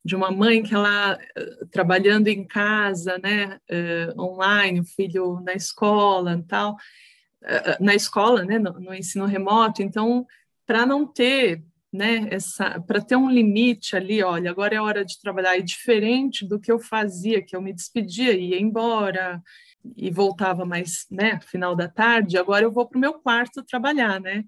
[0.05, 5.53] de uma mãe que ela eh, trabalhando em casa, né, uh, online, o filho na
[5.53, 6.73] escola e tal,
[7.43, 9.83] uh, na escola, né, no, no ensino remoto.
[9.83, 10.27] Então,
[10.67, 15.21] para não ter, né, essa, para ter um limite ali, olha, agora é hora de
[15.21, 19.43] trabalhar, e diferente do que eu fazia, que eu me despedia, ia embora
[19.97, 22.39] e voltava mais, né, final da tarde.
[22.39, 24.45] Agora eu vou para o meu quarto trabalhar, né.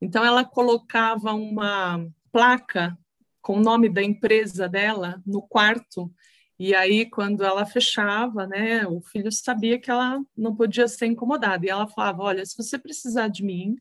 [0.00, 2.96] Então, ela colocava uma placa
[3.40, 6.12] com o nome da empresa dela no quarto.
[6.58, 11.64] E aí, quando ela fechava, né, o filho sabia que ela não podia ser incomodada.
[11.66, 13.76] E ela falava: Olha, se você precisar de mim,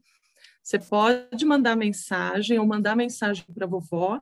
[0.64, 4.22] você pode mandar mensagem ou mandar mensagem para vovó.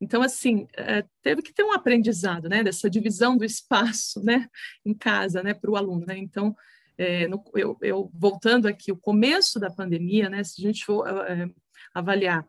[0.00, 4.48] Então, assim, é, teve que ter um aprendizado, né, dessa divisão do espaço, né,
[4.84, 6.16] em casa, né, para o aluno, né.
[6.18, 6.54] Então,
[6.98, 11.06] é, no, eu, eu, voltando aqui, o começo da pandemia, né, se a gente for
[11.08, 11.48] é,
[11.94, 12.46] avaliar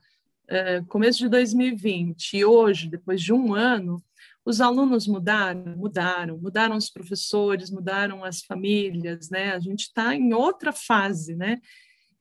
[0.47, 4.01] é, começo de 2020 e hoje, depois de um ano,
[4.45, 9.51] os alunos mudaram, mudaram, mudaram os professores, mudaram as famílias, né?
[9.51, 11.59] A gente está em outra fase, né?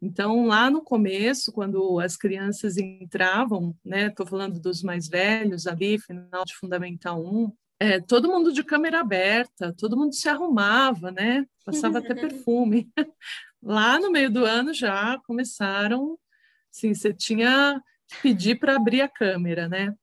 [0.01, 4.09] Então, lá no começo, quando as crianças entravam, né?
[4.09, 9.01] Estou falando dos mais velhos ali, final de Fundamental 1, é, todo mundo de câmera
[9.01, 11.47] aberta, todo mundo se arrumava, né?
[11.65, 12.91] Passava até perfume.
[13.63, 16.19] Lá no meio do ano já começaram,
[16.71, 17.83] assim, você tinha
[18.23, 19.95] pedir para abrir a câmera, né?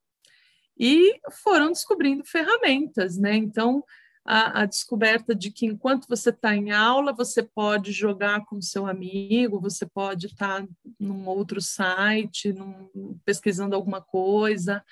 [0.77, 3.35] E foram descobrindo ferramentas, né?
[3.35, 3.83] Então,
[4.25, 8.87] a, a descoberta de que enquanto você está em aula, você pode jogar com seu
[8.87, 10.67] amigo, você pode estar tá
[10.99, 14.83] num outro site, num, pesquisando alguma coisa.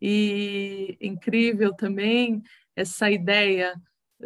[0.00, 2.42] E incrível também
[2.76, 3.74] essa ideia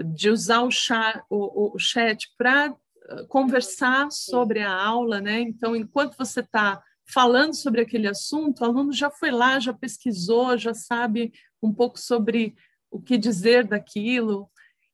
[0.05, 5.41] de usar o chat, o, o chat para uh, conversar sobre a aula, né?
[5.41, 10.57] Então, enquanto você está falando sobre aquele assunto, o aluno já foi lá, já pesquisou,
[10.57, 12.55] já sabe um pouco sobre
[12.95, 14.49] o que dizer daquilo.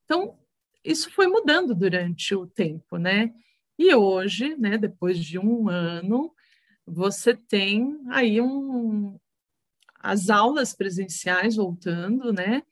[0.04, 0.38] Então,
[0.82, 3.30] isso foi mudando durante o tempo, né?
[3.78, 6.34] E hoje, né, depois de um ano,
[6.86, 9.18] você tem aí um,
[9.96, 12.62] as aulas presenciais voltando, né?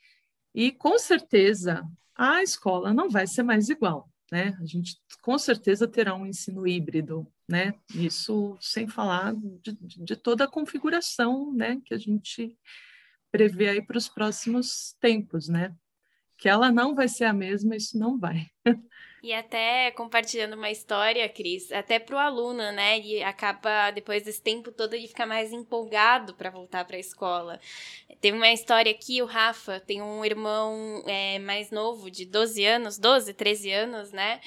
[0.55, 1.87] E com certeza
[2.17, 4.57] a escola não vai ser mais igual, né?
[4.59, 7.75] A gente com certeza terá um ensino híbrido, né?
[7.95, 12.57] Isso sem falar de, de toda a configuração, né, que a gente
[13.31, 15.75] prevê aí para os próximos tempos, né?
[16.37, 18.47] Que ela não vai ser a mesma, isso não vai.
[19.21, 23.01] E até compartilhando uma história, Cris, até para o aluno, né?
[23.01, 27.61] E acaba, depois desse tempo todo, ele fica mais empolgado para voltar para a escola.
[28.21, 32.97] Teve uma história aqui, o Rafa tem um irmão é, mais novo, de 12 anos,
[32.97, 34.41] 12, 13 anos, né?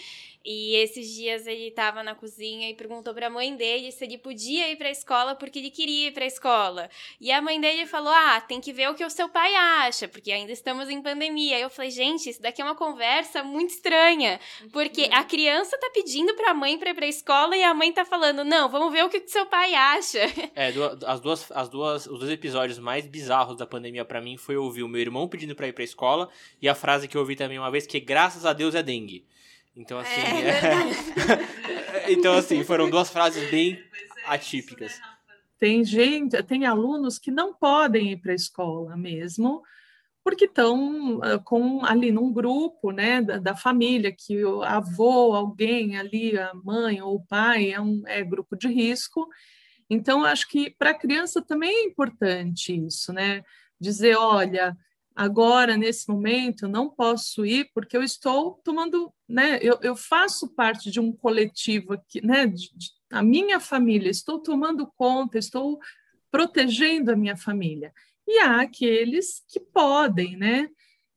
[0.44, 4.18] E esses dias ele estava na cozinha e perguntou para a mãe dele se ele
[4.18, 6.90] podia ir para a escola porque ele queria ir para a escola.
[7.20, 10.08] E a mãe dele falou: "Ah, tem que ver o que o seu pai acha,
[10.08, 11.58] porque ainda estamos em pandemia".
[11.58, 14.40] Aí eu falei: "Gente, isso daqui é uma conversa muito estranha,
[14.74, 17.74] porque a criança tá pedindo para a mãe para ir para a escola e a
[17.74, 20.20] mãe tá falando: "Não, vamos ver o que o seu pai acha".
[20.56, 20.68] É,
[21.06, 24.84] as duas as duas os dois episódios mais bizarros da pandemia para mim foi ouvir
[24.84, 26.30] o meu irmão pedindo para ir para a escola
[26.62, 29.24] e a frase que eu ouvi também uma vez que graças a Deus é dengue.
[29.76, 30.22] Então, assim.
[30.22, 30.50] É,
[32.08, 32.12] é...
[32.12, 33.82] então, assim, foram duas frases bem
[34.26, 35.00] atípicas.
[35.58, 39.62] Tem gente, tem alunos que não podem ir para a escola mesmo,
[40.24, 45.98] porque estão ah, com ali num grupo, né, da, da, família, que o avô, alguém
[45.98, 49.28] ali, a mãe ou o pai é um é grupo de risco.
[49.90, 53.44] Então, acho que para a criança também é importante isso, né?
[53.80, 54.76] Dizer, olha,
[55.16, 59.60] agora, nesse momento, eu não posso ir porque eu estou tomando, né?
[59.62, 62.48] Eu, eu faço parte de um coletivo aqui, né?
[62.48, 65.80] De, de, a minha família, estou tomando conta, estou
[66.32, 67.94] protegendo a minha família.
[68.28, 70.70] E há aqueles que podem, né?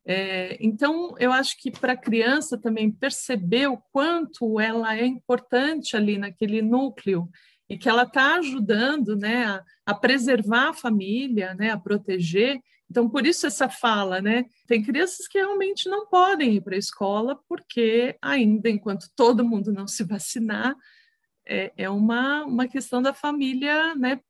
[0.06, 5.96] É, então, eu acho que para a criança também perceber o quanto ela é importante
[5.96, 7.28] ali naquele núcleo
[7.68, 13.08] e que ela está ajudando né, a, a, preservar a família, né, a proteger, então,
[13.08, 14.44] por isso essa fala, né?
[14.66, 19.72] Tem crianças que realmente não podem ir para a escola porque ainda, enquanto todo mundo
[19.72, 20.74] não se vacinar,
[21.46, 24.20] é, é uma, uma questão da família, né?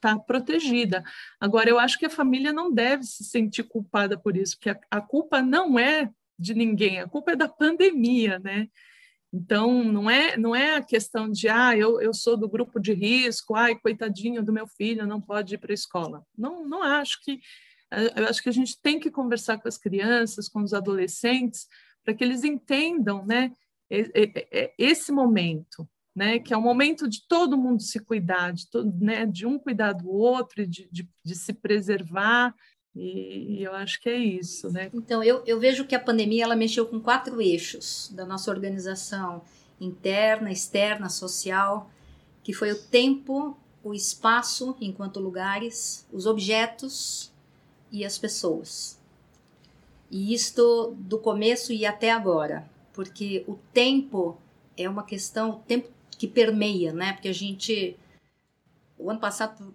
[0.00, 1.02] Tá protegida.
[1.40, 4.78] Agora, eu acho que a família não deve se sentir culpada por isso, porque a,
[4.90, 8.68] a culpa não é de ninguém, a culpa é da pandemia, né?
[9.36, 12.94] Então, não é, não é a questão de, ah, eu, eu sou do grupo de
[12.94, 16.24] risco, ai, coitadinho do meu filho, não pode ir para a escola.
[16.36, 17.38] Não, não acho que.
[17.92, 21.66] Eh, eu acho que a gente tem que conversar com as crianças, com os adolescentes,
[22.02, 23.52] para que eles entendam né,
[24.78, 29.26] esse momento, né, que é o momento de todo mundo se cuidar, de, todo, né,
[29.26, 32.54] de um cuidar do outro, de, de, de se preservar,
[32.98, 34.90] e, eu acho que é isso, né?
[34.94, 39.42] Então, eu, eu vejo que a pandemia ela mexeu com quatro eixos da nossa organização
[39.78, 41.90] interna, externa, social,
[42.42, 47.30] que foi o tempo, o espaço enquanto lugares, os objetos
[47.92, 48.98] e as pessoas.
[50.10, 54.38] E isto do começo e até agora, porque o tempo
[54.76, 57.12] é uma questão, o tempo que permeia, né?
[57.12, 57.94] Porque a gente
[58.98, 59.74] o ano passado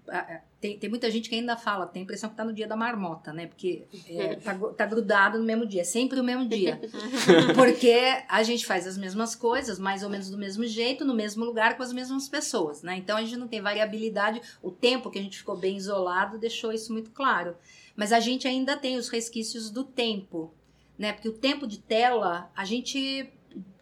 [0.60, 2.76] tem, tem muita gente que ainda fala, tem a impressão que está no dia da
[2.76, 3.46] marmota, né?
[3.46, 6.80] Porque é, tá, tá grudado no mesmo dia, sempre o mesmo dia.
[7.56, 7.96] Porque
[8.28, 11.78] a gente faz as mesmas coisas, mais ou menos do mesmo jeito, no mesmo lugar,
[11.78, 12.98] com as mesmas pessoas, né?
[12.98, 14.42] Então a gente não tem variabilidade.
[14.62, 17.56] O tempo que a gente ficou bem isolado deixou isso muito claro.
[17.96, 20.52] Mas a gente ainda tem os resquícios do tempo,
[20.98, 21.14] né?
[21.14, 23.32] Porque o tempo de tela, a gente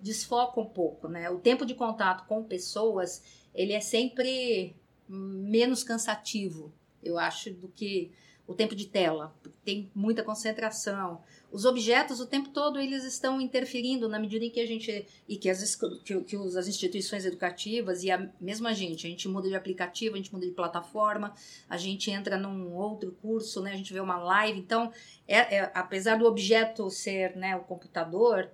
[0.02, 1.30] desfoca um pouco, né?
[1.30, 3.24] O tempo de contato com pessoas,
[3.54, 4.76] ele é sempre
[5.10, 6.72] menos cansativo,
[7.04, 8.12] eu acho, do que
[8.50, 9.32] o tempo de tela.
[9.64, 11.22] Tem muita concentração.
[11.52, 15.06] Os objetos, o tempo todo, eles estão interferindo na medida em que a gente.
[15.28, 19.48] e que as, que, que as instituições educativas e a mesma gente, a gente muda
[19.48, 21.34] de aplicativo, a gente muda de plataforma,
[21.70, 24.58] a gente entra num outro curso, né, a gente vê uma live.
[24.58, 24.92] Então,
[25.28, 28.50] é, é apesar do objeto ser né, o computador,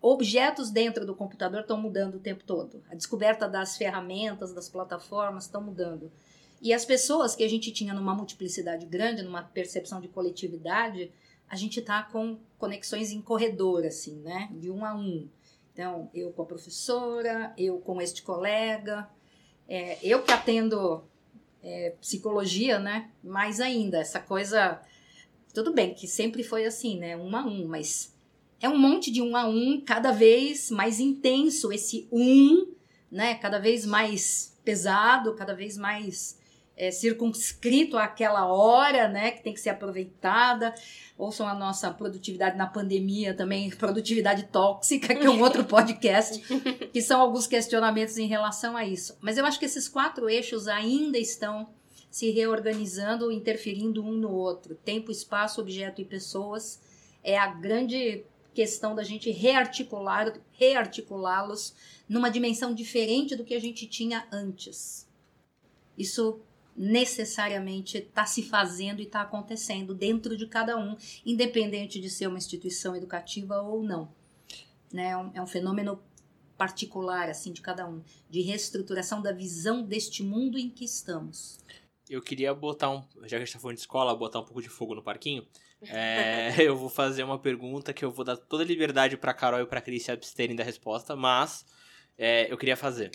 [0.00, 2.82] objetos dentro do computador estão mudando o tempo todo.
[2.90, 6.10] A descoberta das ferramentas, das plataformas estão mudando.
[6.60, 11.10] E as pessoas que a gente tinha numa multiplicidade grande, numa percepção de coletividade,
[11.48, 14.48] a gente está com conexões em corredor, assim, né?
[14.52, 15.28] De um a um.
[15.72, 19.08] Então, eu com a professora, eu com este colega,
[19.68, 21.02] é, eu que atendo
[21.62, 23.10] é, psicologia, né?
[23.22, 24.80] Mais ainda, essa coisa.
[25.52, 27.16] Tudo bem que sempre foi assim, né?
[27.16, 28.14] Um a um, mas
[28.60, 32.72] é um monte de um a um, cada vez mais intenso, esse um,
[33.10, 33.34] né?
[33.36, 36.38] Cada vez mais pesado, cada vez mais
[36.76, 39.30] é, circunscrito àquela hora, né?
[39.30, 40.74] Que tem que ser aproveitada.
[41.16, 46.38] Ouçam a nossa produtividade na pandemia também, produtividade tóxica, que é um outro podcast,
[46.92, 49.16] que são alguns questionamentos em relação a isso.
[49.20, 51.68] Mas eu acho que esses quatro eixos ainda estão
[52.10, 54.74] se reorganizando, interferindo um no outro.
[54.74, 56.80] Tempo, espaço, objeto e pessoas
[57.22, 61.74] é a grande questão da gente rearticular, rearticulá-los
[62.08, 65.08] numa dimensão diferente do que a gente tinha antes.
[65.96, 66.40] Isso
[66.76, 70.96] necessariamente está se fazendo e está acontecendo dentro de cada um,
[71.26, 74.10] independente de ser uma instituição educativa ou não.
[74.92, 75.10] Né?
[75.10, 76.00] É, um, é um fenômeno
[76.56, 81.58] particular assim de cada um, de reestruturação da visão deste mundo em que estamos.
[82.08, 83.02] eu queria botar um.
[83.22, 85.46] Já que a gente tá falando de escola, botar um pouco de fogo no parquinho.
[85.88, 89.60] É, eu vou fazer uma pergunta que eu vou dar toda a liberdade pra Carol
[89.60, 91.64] e pra Cris se absterem da resposta, mas
[92.18, 93.10] é, eu queria fazer.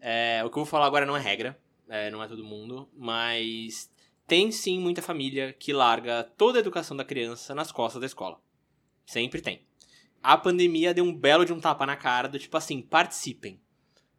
[0.00, 1.58] É, o que eu vou falar agora não é regra,
[1.88, 3.90] é, não é todo mundo, mas
[4.26, 8.40] tem sim muita família que larga toda a educação da criança nas costas da escola.
[9.04, 9.66] Sempre tem.
[10.22, 13.60] A pandemia deu um belo de um tapa na cara do tipo assim, participem.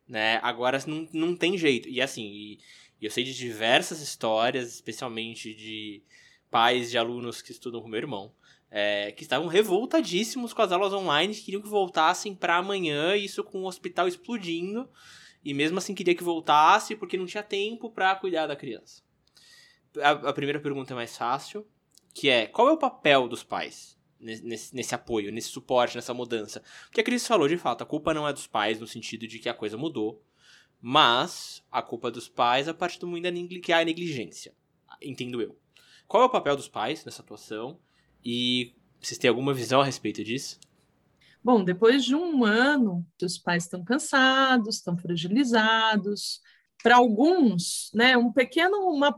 [0.08, 0.40] Né?
[0.44, 1.88] Agora não, não tem jeito.
[1.88, 2.60] E assim, e,
[3.00, 6.04] e eu sei de diversas histórias, especialmente de
[6.52, 8.34] pais de alunos que estudam com meu irmão,
[8.70, 13.44] é, que estavam revoltadíssimos com as aulas online, que queriam que voltassem para amanhã, isso
[13.44, 14.88] com o hospital explodindo,
[15.44, 19.02] e mesmo assim queria que voltasse porque não tinha tempo para cuidar da criança.
[19.98, 21.66] A, a, primeira pergunta é mais fácil,
[22.14, 26.62] que é qual é o papel dos pais nesse, nesse apoio, nesse suporte, nessa mudança?
[26.86, 29.40] Porque a Cris falou, de fato, a culpa não é dos pais no sentido de
[29.40, 30.24] que a coisa mudou,
[30.80, 34.54] mas a culpa é dos pais a partir do momento que há negligência,
[35.02, 35.61] entendo eu.
[36.12, 37.80] Qual é o papel dos pais nessa atuação?
[38.22, 40.60] E vocês têm alguma visão a respeito disso?
[41.42, 46.42] Bom, depois de um ano, os pais estão cansados, estão fragilizados.
[46.84, 49.16] Para alguns, né, um pequeno, uma,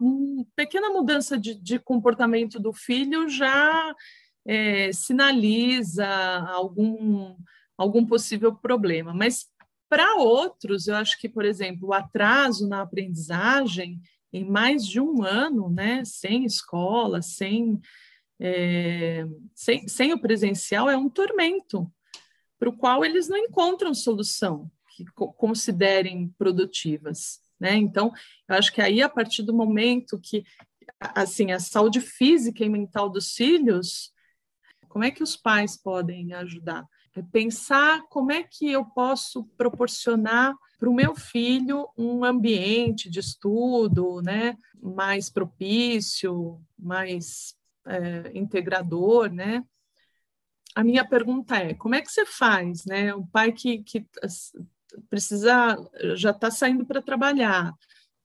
[0.55, 3.95] pequena mudança de, de comportamento do filho já
[4.45, 6.07] é, sinaliza
[6.47, 7.35] algum,
[7.75, 9.15] algum possível problema.
[9.15, 9.47] Mas
[9.89, 13.99] para outros, eu acho que, por exemplo, o atraso na aprendizagem
[14.33, 17.79] em mais de um ano, né, sem escola, sem,
[18.39, 21.89] é, sem, sem o presencial, é um tormento
[22.57, 25.05] para o qual eles não encontram solução que
[25.37, 27.39] considerem produtivas.
[27.59, 27.75] Né?
[27.75, 28.11] Então,
[28.49, 30.43] eu acho que aí, a partir do momento que
[30.99, 34.11] assim a saúde física e mental dos filhos,
[34.87, 36.85] como é que os pais podem ajudar?
[37.31, 44.21] Pensar como é que eu posso proporcionar para o meu filho um ambiente de estudo
[44.21, 47.55] né, mais propício, mais
[47.85, 49.63] é, integrador, né?
[50.75, 53.13] a minha pergunta é: como é que você faz, né?
[53.13, 54.05] Um pai que, que
[55.09, 55.77] precisa
[56.15, 57.73] já está saindo para trabalhar,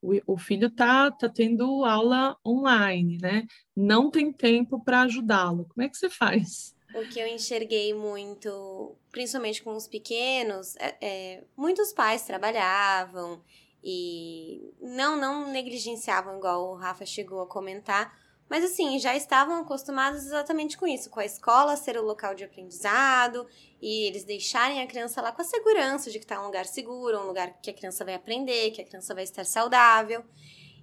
[0.01, 3.47] o, o filho está tá tendo aula online, né?
[3.77, 5.67] Não tem tempo para ajudá-lo.
[5.67, 6.75] Como é que você faz?
[6.95, 13.43] O que eu enxerguei muito, principalmente com os pequenos, é, é, muitos pais trabalhavam
[13.85, 18.17] e não não negligenciavam, igual o Rafa chegou a comentar,
[18.49, 22.45] mas assim, já estavam acostumados exatamente com isso, com a escola ser o local de
[22.45, 23.47] aprendizado
[23.81, 27.19] e eles deixarem a criança lá com a segurança de que está um lugar seguro,
[27.21, 30.25] um lugar que a criança vai aprender, que a criança vai estar saudável.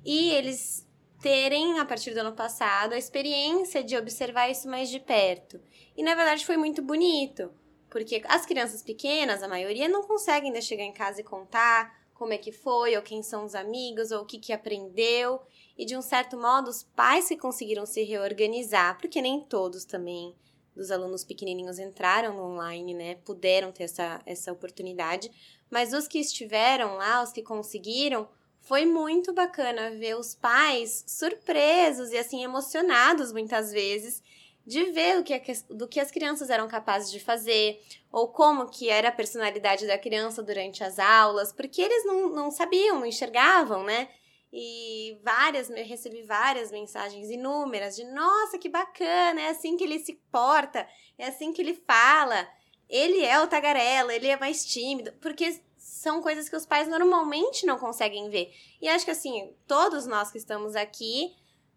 [0.06, 0.88] E eles
[1.26, 5.59] terem, a partir do ano passado, a experiência de observar isso mais de perto.
[5.97, 7.51] E na verdade foi muito bonito,
[7.89, 12.32] porque as crianças pequenas, a maioria, não conseguem ainda chegar em casa e contar como
[12.32, 15.41] é que foi, ou quem são os amigos, ou o que, que aprendeu
[15.76, 20.36] e de um certo modo os pais que conseguiram se reorganizar, porque nem todos também
[20.76, 23.15] dos alunos pequenininhos entraram no online, né?
[23.26, 25.32] Puderam ter essa, essa oportunidade,
[25.71, 28.30] mas os que estiveram lá, os que conseguiram,
[28.66, 34.22] foi muito bacana ver os pais surpresos e assim emocionados muitas vezes
[34.66, 35.39] de ver o que,
[35.70, 37.80] do que as crianças eram capazes de fazer,
[38.11, 42.49] ou como que era a personalidade da criança durante as aulas, porque eles não, não
[42.49, 44.09] sabiam, não enxergavam, né?
[44.51, 49.99] E várias, eu recebi várias mensagens inúmeras de nossa, que bacana, é assim que ele
[49.99, 50.88] se porta,
[51.18, 52.47] é assim que ele fala.
[52.89, 55.59] Ele é o tagarela, ele é mais tímido, porque
[56.06, 58.53] são coisas que os pais normalmente não conseguem ver.
[58.80, 61.34] E acho que assim, todos nós que estamos aqui,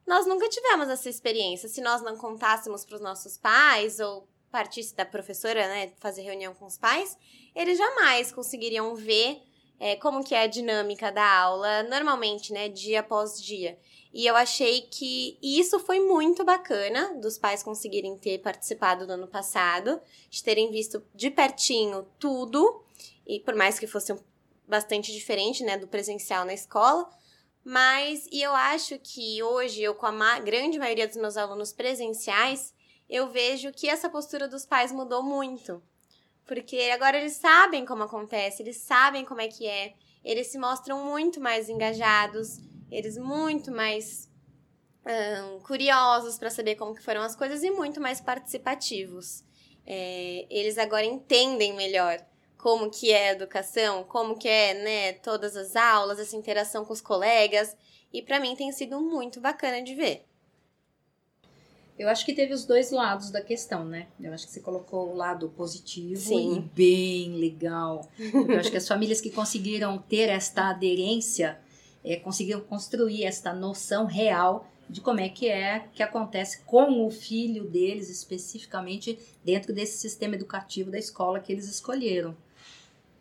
[0.07, 1.67] nós nunca tivemos essa experiência.
[1.67, 6.53] Se nós não contássemos para os nossos pais ou partisse da professora, né, fazer reunião
[6.53, 7.17] com os pais,
[7.55, 9.41] eles jamais conseguiriam ver
[9.81, 13.79] é, como que é a dinâmica da aula, normalmente, né, dia após dia.
[14.13, 19.27] E eu achei que isso foi muito bacana dos pais conseguirem ter participado no ano
[19.27, 19.99] passado,
[20.29, 22.83] de terem visto de pertinho tudo,
[23.29, 24.19] e por mais que fosse um,
[24.67, 27.09] bastante diferente, né, do presencial na escola,
[27.63, 31.73] mas e eu acho que hoje eu com a ma grande maioria dos meus alunos
[31.73, 32.75] presenciais,
[33.09, 35.83] eu vejo que essa postura dos pais mudou muito.
[36.47, 39.95] Porque agora eles sabem como acontece, eles sabem como é que é.
[40.25, 42.59] Eles se mostram muito mais engajados,
[42.91, 44.29] eles muito mais
[45.63, 49.43] curiosos para saber como que foram as coisas e muito mais participativos.
[49.87, 52.19] É, eles agora entendem melhor
[52.59, 56.93] como que é a educação, como que é, né, todas as aulas, essa interação com
[56.93, 57.77] os colegas.
[58.13, 60.25] E para mim tem sido muito bacana de ver.
[61.99, 64.07] Eu acho que teve os dois lados da questão, né?
[64.21, 66.57] Eu acho que você colocou o lado positivo Sim.
[66.57, 68.09] e bem legal.
[68.19, 71.59] eu acho que as famílias que conseguiram ter esta aderência
[72.05, 77.11] é, conseguiram construir esta noção real de como é que é que acontece com o
[77.11, 82.37] filho deles, especificamente dentro desse sistema educativo da escola que eles escolheram.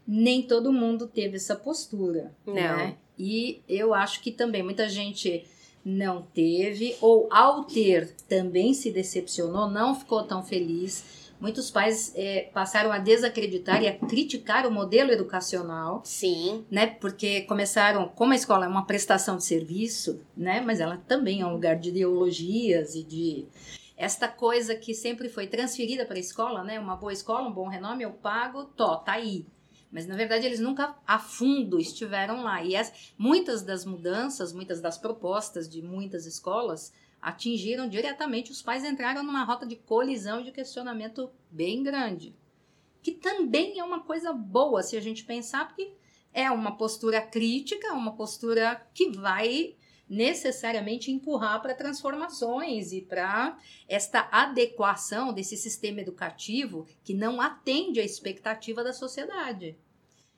[0.08, 2.34] Nem todo mundo teve essa postura.
[2.46, 2.54] Não.
[2.54, 2.98] Né?
[3.18, 5.46] E eu acho que também muita gente
[5.84, 12.50] não teve, ou ao ter também se decepcionou, não ficou tão feliz Muitos pais é,
[12.52, 16.02] passaram a desacreditar e a criticar o modelo educacional.
[16.04, 16.66] Sim.
[16.70, 16.88] Né?
[16.88, 20.62] Porque começaram, como a escola é uma prestação de serviço, né?
[20.62, 23.46] Mas ela também é um lugar de ideologias e de
[23.96, 26.80] esta coisa que sempre foi transferida para a escola, né?
[26.80, 29.46] Uma boa escola, um bom renome, eu pago, tó, tá aí.
[29.92, 32.64] Mas na verdade eles nunca a fundo estiveram lá.
[32.64, 38.84] E as, muitas das mudanças, muitas das propostas de muitas escolas atingiram diretamente, os pais
[38.84, 42.36] entraram numa rota de colisão e de questionamento bem grande.
[43.02, 45.94] Que também é uma coisa boa se a gente pensar, porque
[46.34, 49.76] é uma postura crítica, uma postura que vai
[50.10, 58.04] necessariamente empurrar para transformações e para esta adequação desse sistema educativo que não atende à
[58.04, 59.78] expectativa da sociedade.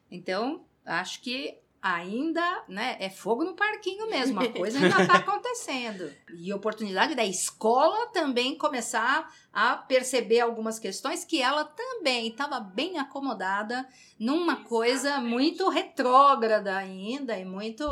[0.10, 6.12] Então, acho que ainda, né, é fogo no parquinho mesmo, a coisa ainda está acontecendo.
[6.36, 12.98] E oportunidade da escola também começar a perceber algumas questões que ela também estava bem
[13.00, 13.88] acomodada
[14.20, 17.86] numa coisa muito retrógrada ainda e muito,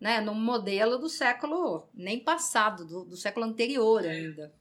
[0.00, 4.52] né, num modelo do século nem passado, do, do século anterior ainda.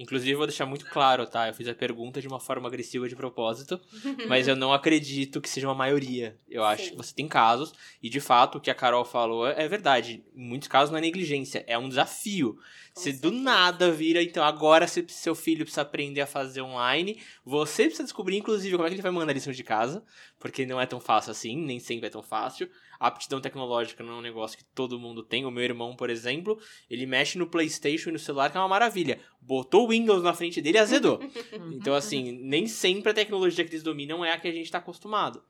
[0.00, 1.46] Inclusive, vou deixar muito claro, tá?
[1.46, 3.78] Eu fiz a pergunta de uma forma agressiva de propósito,
[4.26, 6.38] mas eu não acredito que seja uma maioria.
[6.48, 6.90] Eu acho Sim.
[6.92, 10.24] que você tem casos, e de fato, o que a Carol falou é verdade.
[10.34, 12.58] Em muitos casos não é negligência, é um desafio.
[12.94, 17.84] Se do nada vira, então agora se seu filho precisa aprender a fazer online, você
[17.84, 20.02] precisa descobrir, inclusive, como é que ele vai mandar lição de casa,
[20.38, 22.70] porque não é tão fácil assim, nem sempre é tão fácil.
[23.00, 25.46] A aptidão tecnológica não é um negócio que todo mundo tem.
[25.46, 28.68] O meu irmão, por exemplo, ele mexe no PlayStation e no celular, que é uma
[28.68, 29.18] maravilha.
[29.40, 31.18] Botou o Windows na frente dele e azedou.
[31.72, 34.76] então, assim, nem sempre a tecnologia que eles dominam é a que a gente está
[34.76, 35.42] acostumado.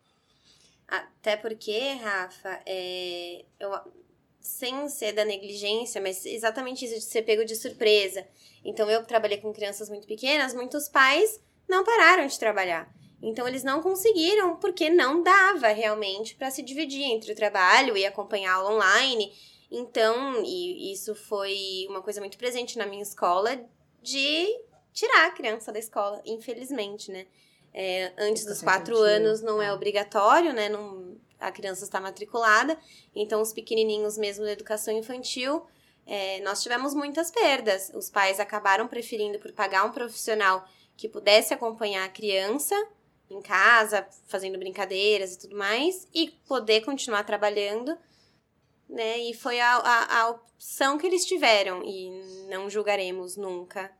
[0.86, 3.72] Até porque, Rafa, é, eu,
[4.40, 8.24] sem ser da negligência, mas exatamente isso de ser pego de surpresa.
[8.64, 12.88] Então, eu trabalhei com crianças muito pequenas, muitos pais não pararam de trabalhar.
[13.22, 18.06] Então eles não conseguiram porque não dava realmente para se dividir entre o trabalho e
[18.06, 19.32] acompanhar aula online.
[19.70, 23.60] Então, e isso foi uma coisa muito presente na minha escola
[24.02, 24.48] de
[24.92, 27.26] tirar a criança da escola, infelizmente, né?
[27.72, 30.68] É, antes dos quatro anos não é, é obrigatório, né?
[30.68, 32.76] Não, a criança está matriculada.
[33.14, 35.64] Então, os pequenininhos mesmo da educação infantil,
[36.04, 37.92] é, nós tivemos muitas perdas.
[37.94, 40.64] Os pais acabaram preferindo por pagar um profissional
[40.96, 42.74] que pudesse acompanhar a criança
[43.30, 47.96] em casa, fazendo brincadeiras e tudo mais, e poder continuar trabalhando,
[48.88, 49.18] né?
[49.18, 52.10] E foi a, a, a opção que eles tiveram, e
[52.48, 53.90] não julgaremos nunca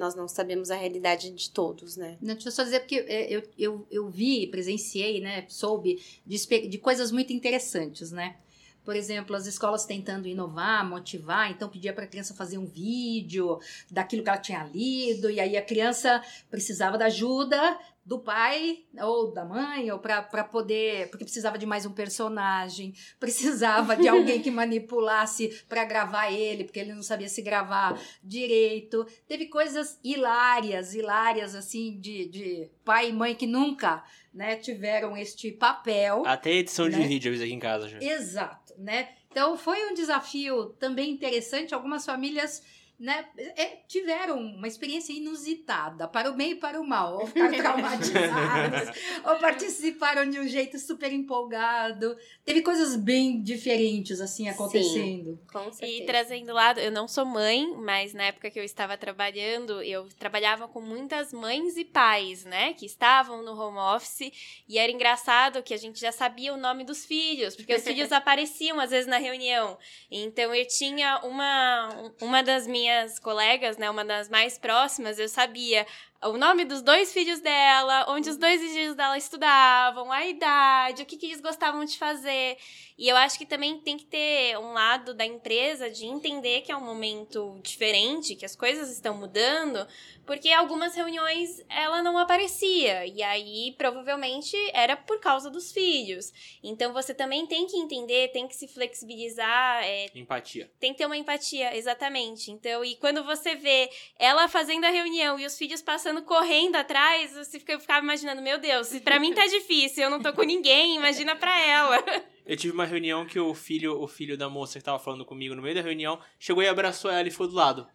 [0.00, 2.16] nós não sabemos a realidade de todos, né?
[2.22, 6.78] Deixa eu só dizer, porque é, eu, eu, eu vi, presenciei, né, soube de, de
[6.78, 8.36] coisas muito interessantes, né?
[8.82, 13.60] Por exemplo, as escolas tentando inovar, motivar, então pedia para a criança fazer um vídeo
[13.90, 17.78] daquilo que ela tinha lido, e aí a criança precisava da ajuda
[18.10, 21.08] do pai ou da mãe, ou para poder.
[21.10, 26.80] Porque precisava de mais um personagem, precisava de alguém que manipulasse para gravar ele, porque
[26.80, 29.06] ele não sabia se gravar direito.
[29.28, 34.02] Teve coisas hilárias, hilárias, assim, de, de pai e mãe que nunca
[34.34, 36.24] né, tiveram este papel.
[36.26, 36.98] Até edição né?
[36.98, 38.02] de vídeo aqui em casa já.
[38.02, 39.10] Exato, né?
[39.30, 41.72] Então foi um desafio também interessante.
[41.72, 42.60] Algumas famílias
[43.00, 43.24] né,
[43.56, 48.90] é, tiveram uma experiência inusitada, para o bem e para o mal, ou ficaram traumatizadas,
[49.24, 52.14] ou participaram de um jeito super empolgado.
[52.44, 55.30] Teve coisas bem diferentes, assim, acontecendo.
[55.30, 56.02] Sim, com certeza.
[56.02, 60.06] E trazendo lado, eu não sou mãe, mas na época que eu estava trabalhando, eu
[60.18, 64.30] trabalhava com muitas mães e pais, né, que estavam no home office,
[64.68, 68.12] e era engraçado que a gente já sabia o nome dos filhos, porque os filhos
[68.12, 69.78] apareciam às vezes na reunião.
[70.10, 75.28] Então eu tinha uma, uma das minhas minhas colegas, né, uma das mais próximas, eu
[75.28, 75.86] sabia
[76.22, 81.06] o nome dos dois filhos dela, onde os dois filhos dela estudavam, a idade, o
[81.06, 82.58] que, que eles gostavam de fazer.
[83.00, 86.70] E eu acho que também tem que ter um lado da empresa de entender que
[86.70, 89.88] é um momento diferente, que as coisas estão mudando,
[90.26, 93.06] porque algumas reuniões ela não aparecia.
[93.06, 96.30] E aí provavelmente era por causa dos filhos.
[96.62, 99.82] Então você também tem que entender, tem que se flexibilizar.
[99.82, 100.70] É, empatia.
[100.78, 102.50] Tem que ter uma empatia, exatamente.
[102.50, 102.84] Então.
[102.84, 103.88] E quando você vê
[104.18, 108.58] ela fazendo a reunião e os filhos passando correndo atrás, você fica, ficava imaginando, meu
[108.58, 112.04] Deus, se pra mim tá difícil, eu não tô com ninguém, imagina pra ela.
[112.50, 115.54] Eu tive uma reunião que o filho, o filho da moça que tava falando comigo
[115.54, 117.86] no meio da reunião chegou e abraçou ela e foi do lado.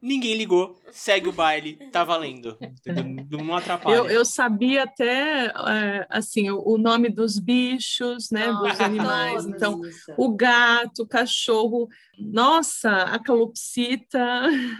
[0.00, 2.56] Ninguém ligou, segue o baile, tá valendo.
[3.30, 3.96] Não atrapalha.
[3.96, 9.44] Eu, eu sabia até, é, assim, o, o, nome dos bichos, né, oh, dos animais.
[9.44, 10.12] Então, isso.
[10.16, 14.18] o gato, o cachorro, nossa, a calopsita.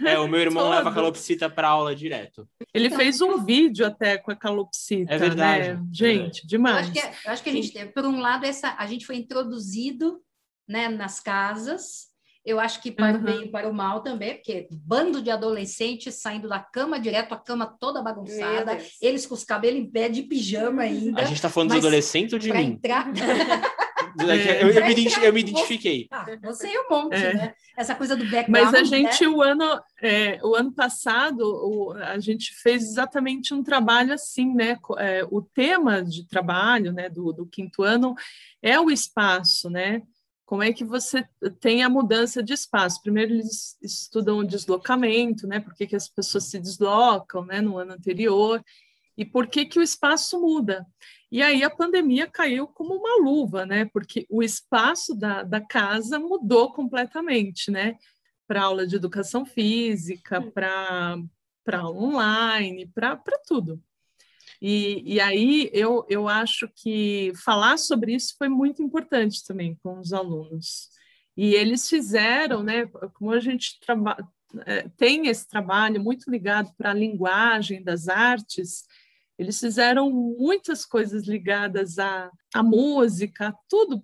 [0.05, 2.47] É, o meu irmão leva a calopsita pra aula direto.
[2.73, 5.73] Ele fez um vídeo até com a calopsita, é verdade.
[5.73, 5.87] né?
[5.91, 6.47] Gente, é.
[6.47, 6.75] demais.
[6.75, 8.85] Eu acho, que, é, eu acho que a gente teve, por um lado, essa, a
[8.85, 10.21] gente foi introduzido
[10.65, 12.08] né, nas casas,
[12.45, 13.21] eu acho que para uhum.
[13.21, 17.33] o bem e para o mal também, porque bando de adolescentes saindo da cama direto,
[17.33, 21.21] a cama toda bagunçada, eles com os cabelos em pé de pijama ainda.
[21.21, 22.73] A gente está falando dos adolescentes ou de mim?
[22.73, 23.07] Entrar...
[24.17, 24.63] É.
[24.63, 26.07] Eu, eu, me eu, me identifiquei.
[26.11, 27.33] Ah, você e um monte, é.
[27.33, 27.53] né?
[27.77, 28.49] Essa coisa do background.
[28.49, 29.29] Mas a gente, né?
[29.29, 34.77] o, ano, é, o ano passado, o, a gente fez exatamente um trabalho assim, né?
[34.97, 38.15] É, o tema de trabalho né, do, do quinto ano
[38.61, 40.01] é o espaço, né?
[40.49, 41.23] Como é que você
[41.59, 43.03] tem a mudança de espaço?
[43.03, 45.59] Primeiro eles estudam o deslocamento, né?
[45.59, 47.61] Por que, que as pessoas se deslocam, né?
[47.61, 48.59] No ano anterior
[49.15, 50.87] e por que que o espaço muda?
[51.31, 53.85] E aí a pandemia caiu como uma luva, né?
[53.93, 57.95] Porque o espaço da, da casa mudou completamente, né?
[58.47, 61.15] Para aula de educação física, para
[61.63, 63.79] para online, para tudo.
[64.61, 69.99] E, e aí eu, eu acho que falar sobre isso foi muito importante também com
[69.99, 70.89] os alunos.
[71.35, 73.79] E eles fizeram, né, como a gente
[74.65, 78.83] é, tem esse trabalho muito ligado para a linguagem das artes,
[79.37, 84.03] eles fizeram muitas coisas ligadas à, à música, tudo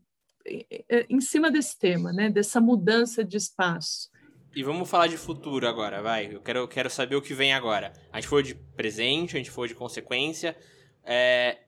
[1.09, 4.09] em cima desse tema, né, dessa mudança de espaço.
[4.55, 6.33] E vamos falar de futuro agora, vai.
[6.33, 7.91] Eu quero, quero saber o que vem agora.
[8.09, 10.57] A gente foi de presente, a gente foi de consequência.
[11.03, 11.59] É...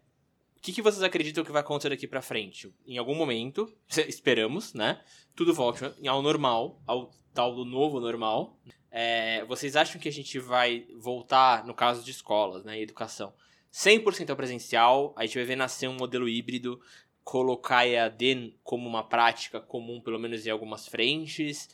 [0.56, 2.74] O que, que vocês acreditam que vai acontecer daqui para frente?
[2.86, 3.70] Em algum momento,
[4.08, 5.02] esperamos, né?
[5.36, 8.58] Tudo volta ao normal, ao tal do novo normal.
[8.90, 9.44] É...
[9.44, 13.34] Vocês acham que a gente vai voltar, no caso de escolas, né, e educação,
[13.70, 15.14] 100% ao presencial?
[15.18, 16.80] A gente vai ver nascer um modelo híbrido,
[17.22, 21.68] colocar EAD como uma prática comum, pelo menos em algumas frentes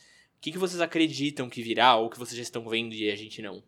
[0.44, 3.40] que, que vocês acreditam que virá ou que vocês já estão vendo e a gente
[3.40, 3.62] não?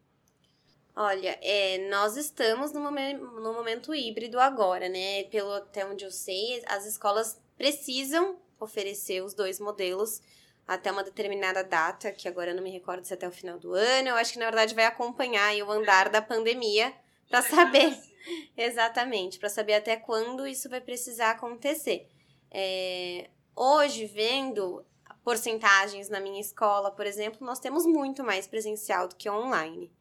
[0.94, 5.24] Olha, é, nós estamos no momento, no momento híbrido agora, né?
[5.24, 10.20] Pelo até onde eu sei, as escolas precisam oferecer os dois modelos
[10.68, 13.58] até uma determinada data, que agora eu não me recordo se é até o final
[13.58, 14.08] do ano.
[14.08, 16.92] Eu acho que na verdade vai acompanhar o andar da pandemia
[17.30, 17.96] para saber
[18.54, 22.06] exatamente, para saber até quando isso vai precisar acontecer.
[22.50, 24.84] É, hoje, vendo
[25.26, 29.92] porcentagens na minha escola, por exemplo, nós temos muito mais presencial do que online.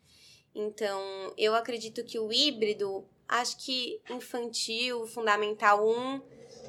[0.54, 1.02] Então,
[1.36, 6.22] eu acredito que o híbrido, acho que infantil, fundamental 1,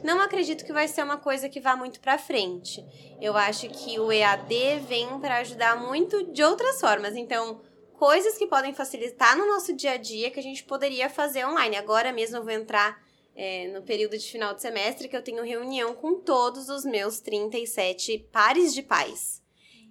[0.02, 2.82] não acredito que vai ser uma coisa que vá muito para frente.
[3.20, 7.14] Eu acho que o EAD vem para ajudar muito de outras formas.
[7.14, 7.60] Então,
[7.92, 11.76] coisas que podem facilitar no nosso dia a dia que a gente poderia fazer online.
[11.76, 13.05] Agora mesmo eu vou entrar
[13.36, 17.20] é, no período de final de semestre que eu tenho reunião com todos os meus
[17.20, 19.42] 37 pares de pais.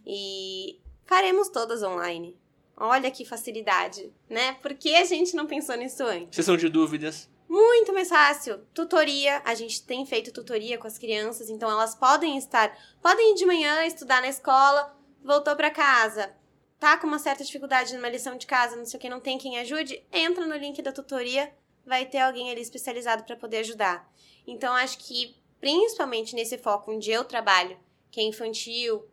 [0.06, 2.36] E faremos todas online.
[2.76, 4.54] Olha que facilidade, né?
[4.62, 6.36] Por que a gente não pensou nisso antes?
[6.36, 7.30] Sessão de dúvidas.
[7.48, 8.58] Muito mais fácil.
[8.74, 13.36] Tutoria, a gente tem feito tutoria com as crianças, então elas podem estar, podem ir
[13.36, 14.94] de manhã estudar na escola,
[15.24, 16.34] voltou para casa,
[16.80, 19.38] tá com uma certa dificuldade numa lição de casa, não sei o que, não tem
[19.38, 21.54] quem ajude, entra no link da tutoria,
[21.86, 24.12] vai ter alguém ali especializado para poder ajudar.
[24.48, 27.78] Então, acho que, principalmente nesse foco onde eu trabalho,
[28.12, 29.08] que é infantil,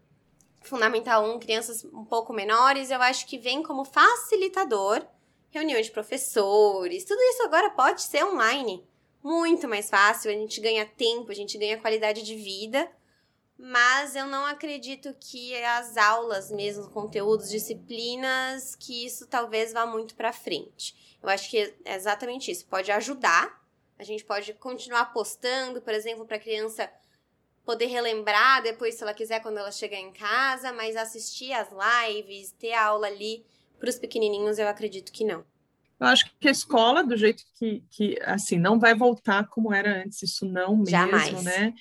[0.63, 5.05] Fundamental 1, crianças um pouco menores, eu acho que vem como facilitador
[5.51, 8.83] reuniões de professores, tudo isso agora pode ser online.
[9.23, 12.91] Muito mais fácil, a gente ganha tempo, a gente ganha qualidade de vida,
[13.59, 20.15] mas eu não acredito que as aulas mesmo, conteúdos, disciplinas, que isso talvez vá muito
[20.15, 21.12] para frente.
[21.23, 22.67] Eu acho que é exatamente isso.
[22.67, 23.61] Pode ajudar.
[23.99, 26.91] A gente pode continuar postando, por exemplo, para a criança
[27.65, 32.51] poder relembrar depois, se ela quiser, quando ela chegar em casa, mas assistir as lives,
[32.53, 33.45] ter a aula ali
[33.79, 35.45] para os pequenininhos, eu acredito que não.
[36.01, 40.03] Eu acho que a escola, do jeito que, que assim, não vai voltar como era
[40.03, 41.45] antes, isso não mesmo, Jamais.
[41.45, 41.73] né?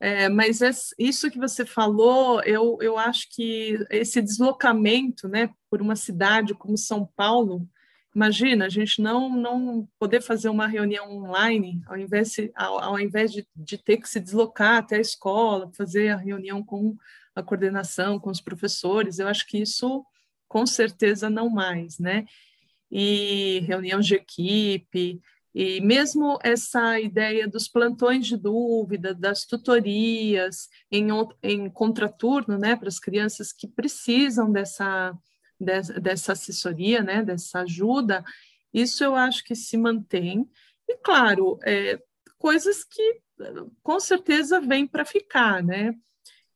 [0.00, 0.60] É, mas
[0.98, 6.78] isso que você falou, eu, eu acho que esse deslocamento, né, por uma cidade como
[6.78, 7.68] São Paulo,
[8.18, 13.30] Imagina a gente não, não poder fazer uma reunião online, ao invés, ao, ao invés
[13.30, 16.96] de, de ter que se deslocar até a escola, fazer a reunião com
[17.32, 20.04] a coordenação, com os professores, eu acho que isso
[20.48, 22.24] com certeza não mais, né?
[22.90, 25.20] E reunião de equipe,
[25.54, 31.06] e mesmo essa ideia dos plantões de dúvida, das tutorias em,
[31.40, 35.16] em contraturno, né, para as crianças que precisam dessa
[35.60, 38.24] dessa assessoria, né, dessa ajuda,
[38.72, 40.48] isso eu acho que se mantém.
[40.88, 42.00] E, claro, é,
[42.38, 43.20] coisas que
[43.82, 45.94] com certeza vêm para ficar, né?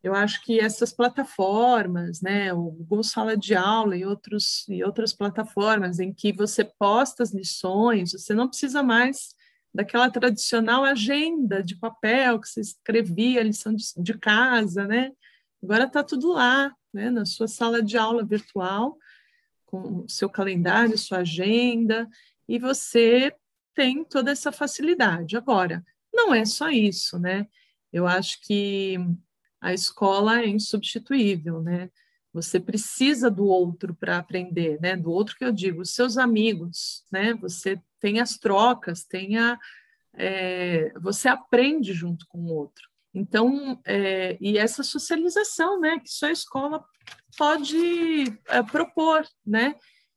[0.02, 5.12] Eu acho que essas plataformas, né, o Google Sala de Aula e, outros, e outras
[5.12, 9.36] plataformas em que você posta as lições, você não precisa mais
[9.72, 15.12] daquela tradicional agenda de papel que você escrevia a lição de, de casa, né?
[15.62, 18.98] Agora está tudo lá, né, na sua sala de aula virtual,
[19.64, 22.08] com o seu calendário, sua agenda,
[22.48, 23.34] e você
[23.74, 25.36] tem toda essa facilidade.
[25.36, 27.46] Agora, não é só isso, né?
[27.92, 28.96] Eu acho que
[29.60, 31.90] a escola é insubstituível, né?
[32.32, 34.96] Você precisa do outro para aprender, né?
[34.96, 37.34] Do outro que eu digo, os seus amigos, né?
[37.34, 39.58] Você tem as trocas, tem a,
[40.14, 42.91] é, você aprende junto com o outro.
[43.14, 46.84] Então, é, e essa socialização, né, que só a escola
[47.36, 49.74] pode é, propor, né,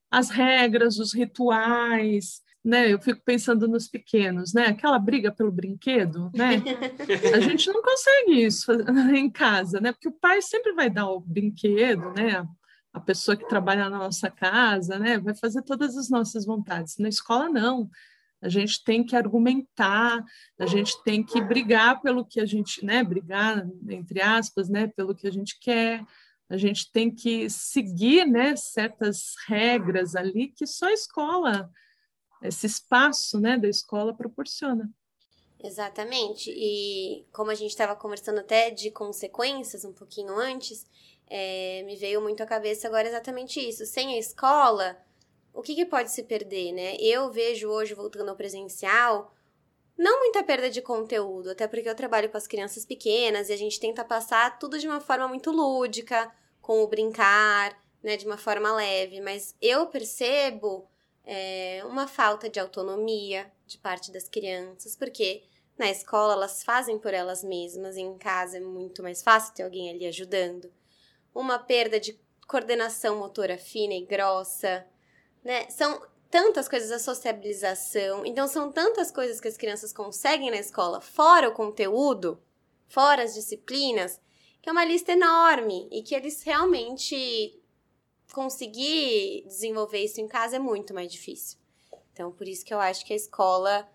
[0.10, 6.32] as regras, os rituais, né, eu fico pensando nos pequenos, né, aquela briga pelo brinquedo,
[6.34, 6.64] né,
[7.34, 8.72] a gente não consegue isso
[9.14, 12.48] em casa, né, porque o pai sempre vai dar o brinquedo, né,
[12.94, 16.98] a pessoa que trabalha na nossa casa, né, vai fazer todas as nossas vontades.
[16.98, 17.90] Na escola não,
[18.42, 20.24] a gente tem que argumentar,
[20.60, 25.16] a gente tem que brigar pelo que a gente, né, brigar entre aspas, né, pelo
[25.16, 26.06] que a gente quer.
[26.48, 31.72] A gente tem que seguir, né, certas regras ali que só a escola,
[32.42, 34.90] esse espaço, né, da escola proporciona.
[35.64, 36.52] Exatamente.
[36.52, 40.86] E como a gente estava conversando até de consequências um pouquinho antes,
[41.28, 43.86] é, me veio muito à cabeça agora exatamente isso.
[43.86, 44.96] Sem a escola,
[45.56, 46.96] o que, que pode se perder, né?
[47.00, 49.34] Eu vejo hoje, voltando ao presencial,
[49.98, 53.58] não muita perda de conteúdo, até porque eu trabalho com as crianças pequenas e a
[53.58, 56.30] gente tenta passar tudo de uma forma muito lúdica,
[56.62, 60.88] com o brincar, né, de uma forma leve, mas eu percebo
[61.24, 65.44] é, uma falta de autonomia de parte das crianças, porque
[65.78, 69.64] na escola elas fazem por elas mesmas, e em casa é muito mais fácil ter
[69.64, 70.72] alguém ali ajudando.
[71.34, 74.86] Uma perda de coordenação motora fina e grossa,
[75.46, 75.70] né?
[75.70, 78.26] São tantas coisas, a sociabilização.
[78.26, 82.42] Então, são tantas coisas que as crianças conseguem na escola, fora o conteúdo,
[82.88, 84.20] fora as disciplinas,
[84.62, 87.58] que é uma lista enorme e que eles realmente
[88.34, 91.60] conseguir desenvolver isso em casa é muito mais difícil.
[92.12, 93.88] Então, por isso que eu acho que a escola,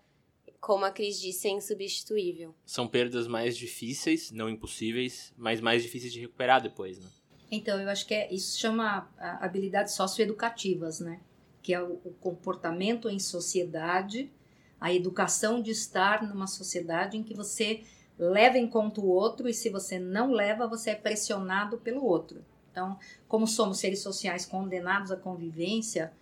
[0.59, 2.55] como a Cris disse, é insubstituível.
[2.65, 7.07] São perdas mais difíceis, não impossíveis, mas mais difíceis de recuperar depois, né?
[7.51, 11.19] Então, eu acho que é, isso chama habilidades socioeducativas, né?
[11.61, 14.31] Que é o, comportamento em sociedade,
[14.79, 17.83] a educação de estar numa sociedade em que você
[18.17, 22.43] leva em conta o outro e se você não leva, você é pressionado pelo outro.
[22.71, 22.97] Então,
[23.27, 26.13] como somos seres sociais condenados à convivência,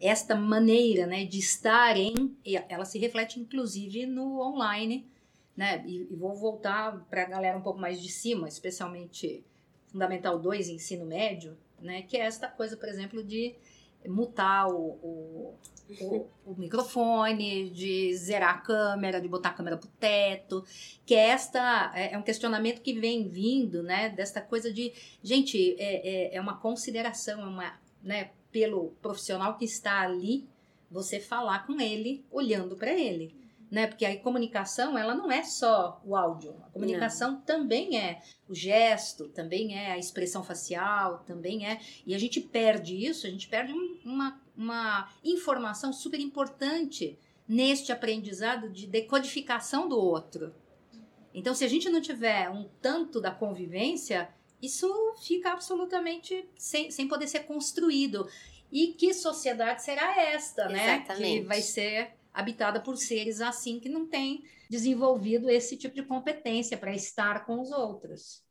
[0.00, 2.36] esta maneira né, de estar em,
[2.68, 5.06] ela se reflete inclusive no online,
[5.56, 5.84] né?
[5.86, 9.44] E, e vou voltar para a galera um pouco mais de cima, especialmente
[9.88, 12.02] Fundamental 2, ensino médio, né?
[12.02, 13.56] Que é esta coisa, por exemplo, de
[14.06, 15.54] mutar o, o,
[16.00, 20.64] o, o, microfone, de zerar a câmera, de botar a câmera pro teto,
[21.04, 24.92] que é esta é, é um questionamento que vem vindo, né, desta coisa de,
[25.22, 30.46] gente, é, é, é uma consideração, é uma, né, pelo profissional que está ali,
[30.90, 33.86] você falar com ele, olhando para ele né?
[33.86, 36.56] Porque a comunicação, ela não é só o áudio.
[36.66, 37.40] A comunicação não.
[37.42, 41.80] também é o gesto, também é a expressão facial, também é.
[42.06, 43.72] E a gente perde isso, a gente perde
[44.04, 50.54] uma, uma informação super importante neste aprendizado de decodificação do outro.
[51.32, 54.28] Então, se a gente não tiver um tanto da convivência,
[54.60, 54.88] isso
[55.22, 58.28] fica absolutamente sem, sem poder ser construído.
[58.70, 60.96] E que sociedade será esta, né?
[60.96, 61.40] Exatamente.
[61.40, 66.78] Que vai ser habitada por seres assim que não têm desenvolvido esse tipo de competência
[66.78, 68.44] para estar com os outros.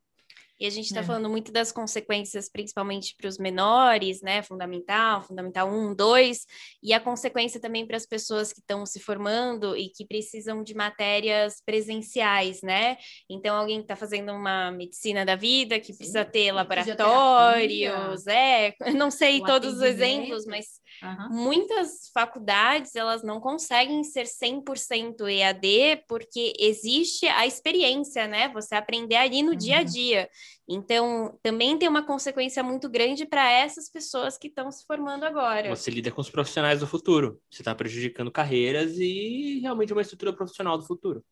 [0.60, 1.04] E a gente está é.
[1.04, 4.42] falando muito das consequências, principalmente para os menores, né?
[4.42, 6.46] Fundamental, Fundamental 1, 2,
[6.82, 10.74] e a consequência também para as pessoas que estão se formando e que precisam de
[10.74, 12.98] matérias presenciais, né?
[13.30, 15.98] Então, alguém que está fazendo uma medicina da vida, que Sim.
[15.98, 21.30] precisa ter laboratórios, é, não sei o todos os exemplos, mas Uhum.
[21.30, 28.50] Muitas faculdades, elas não conseguem ser 100% EAD porque existe a experiência, né?
[28.50, 29.58] Você aprender ali no uhum.
[29.58, 30.30] dia a dia.
[30.68, 35.74] Então, também tem uma consequência muito grande para essas pessoas que estão se formando agora.
[35.76, 37.42] Você lida com os profissionais do futuro.
[37.50, 41.24] Você está prejudicando carreiras e realmente uma estrutura profissional do futuro.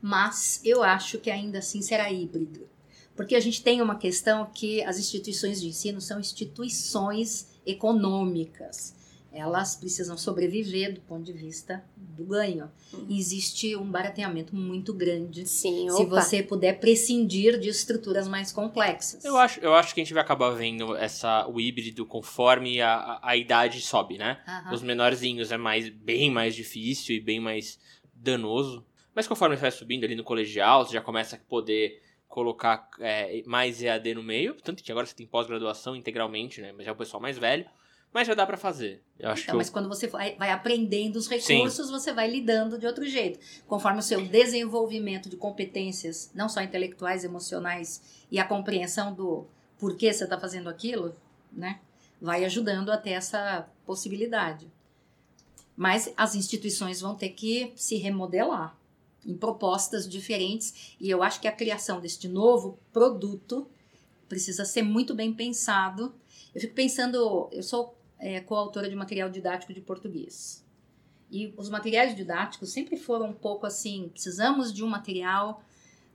[0.00, 2.68] Mas eu acho que ainda assim será híbrido.
[3.16, 8.94] Porque a gente tem uma questão que as instituições de ensino são instituições econômicas.
[9.32, 12.70] Elas precisam sobreviver do ponto de vista do ganho.
[12.92, 13.06] Uhum.
[13.08, 19.24] Existe um barateamento muito grande Sim, se você puder prescindir de estruturas mais complexas.
[19.24, 22.94] Eu acho, eu acho que a gente vai acabar vendo essa, o híbrido conforme a,
[22.94, 24.40] a, a idade sobe, né?
[24.46, 24.74] Uhum.
[24.74, 27.78] Os menorzinhos é mais, bem mais difícil e bem mais
[28.12, 28.84] danoso.
[29.14, 33.42] Mas conforme você vai subindo ali no colegial, você já começa a poder colocar é,
[33.44, 36.72] mais EAD no meio, tanto que agora você tem pós-graduação integralmente, né?
[36.72, 37.66] Mas é o pessoal mais velho.
[38.12, 39.02] Mas já dá para fazer.
[39.18, 39.72] Eu acho então, mas eu...
[39.72, 41.92] quando você vai, vai aprendendo os recursos, Sim.
[41.92, 43.38] você vai lidando de outro jeito.
[43.66, 49.46] Conforme o seu desenvolvimento de competências, não só intelectuais, emocionais, e a compreensão do
[49.78, 51.14] porquê você está fazendo aquilo,
[51.52, 51.80] né?
[52.20, 54.66] Vai ajudando a ter essa possibilidade.
[55.76, 58.76] Mas as instituições vão ter que se remodelar
[59.24, 63.68] em propostas diferentes, e eu acho que a criação deste novo produto
[64.28, 66.14] precisa ser muito bem pensado.
[66.54, 70.64] Eu fico pensando, eu sou é, coautora de material didático de português.
[71.30, 75.64] E os materiais didáticos sempre foram um pouco assim: precisamos de um material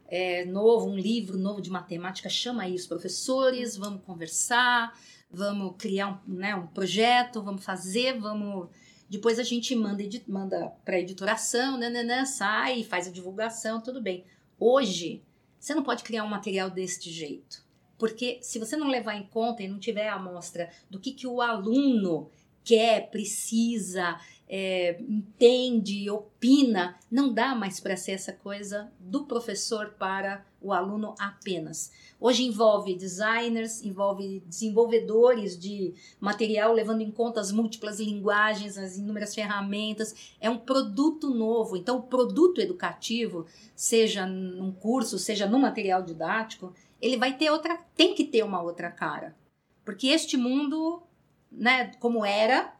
[0.08, 4.98] é, novo, um livro novo de matemática, chama isso, professores, vamos conversar,
[5.32, 8.70] vamos criar um, né, um projeto, vamos fazer, vamos
[9.10, 14.26] depois a gente manda, manda para editoração, nananã, sai, faz a divulgação, tudo bem.
[14.60, 15.24] Hoje,
[15.60, 17.65] você não pode criar um material deste jeito.
[17.98, 21.28] Porque se você não levar em conta e não tiver a amostra do que, que
[21.28, 22.30] o aluno
[22.64, 30.46] quer, precisa, é, entende, opina, não dá mais para ser essa coisa do professor para
[30.62, 31.92] o aluno apenas.
[32.20, 39.36] Hoje envolve designers, envolve desenvolvedores de material, levando em conta as múltiplas linguagens, as inúmeras
[39.36, 40.34] ferramentas.
[40.42, 41.78] É um produto novo.
[41.78, 47.78] Então, o produto educativo, seja num curso, seja no material didático, ele vai ter outra,
[47.96, 49.36] tem que ter uma outra cara.
[49.84, 51.04] Porque este mundo,
[51.52, 52.76] né, como era,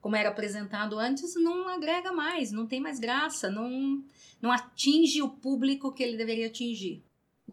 [0.00, 4.02] como era apresentado antes, não agrega mais, não tem mais graça, não,
[4.40, 7.04] não atinge o público que ele deveria atingir.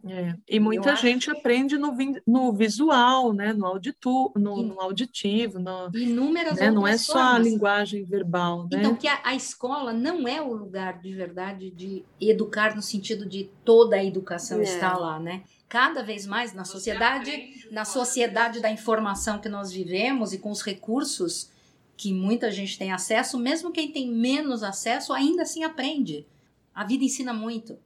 [0.08, 1.40] É, e muita Eu gente acho...
[1.40, 1.96] aprende no,
[2.28, 7.34] no visual, né, no, auditu, no, no auditivo, no, inúmeras né, não é só formas.
[7.34, 8.68] a linguagem verbal.
[8.72, 8.80] Né?
[8.80, 13.26] Então, que a, a, escola não é o lugar de verdade de educar no sentido
[13.26, 14.64] de toda a educação é.
[14.64, 15.44] está lá, né?
[15.68, 20.62] Cada vez mais na sociedade, na sociedade da informação que nós vivemos e com os
[20.62, 21.50] recursos
[21.98, 26.28] que muita gente tem acesso, mesmo quem tem menos acesso, ainda assim aprende.
[26.74, 27.80] A vida ensina muito.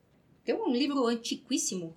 [0.43, 1.95] Tem um livro antiquíssimo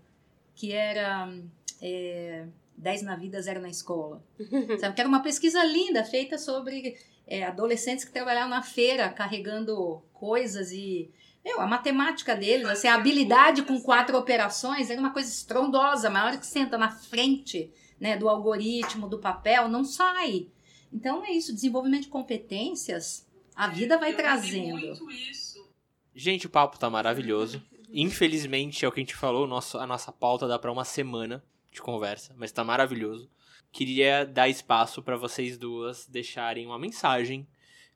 [0.54, 1.32] que era
[1.80, 2.46] é,
[2.76, 4.22] 10 na vida, zero na escola.
[4.80, 4.94] Sabe?
[4.94, 6.96] Que era uma pesquisa linda feita sobre
[7.26, 11.10] é, adolescentes que trabalhavam na feira carregando coisas e
[11.44, 16.22] meu, a matemática deles, assim, a habilidade com quatro operações era uma coisa estrondosa, mas
[16.22, 20.46] na hora que senta na frente né, do algoritmo, do papel, não sai.
[20.92, 23.26] Então é isso, desenvolvimento de competências,
[23.56, 24.78] a vida vai Eu trazendo.
[24.78, 25.68] Muito isso.
[26.14, 27.62] Gente, o papo tá maravilhoso.
[27.92, 31.44] Infelizmente, é o que a gente falou, nosso, a nossa pauta dá para uma semana
[31.70, 33.30] de conversa, mas tá maravilhoso.
[33.70, 37.46] Queria dar espaço para vocês duas deixarem uma mensagem.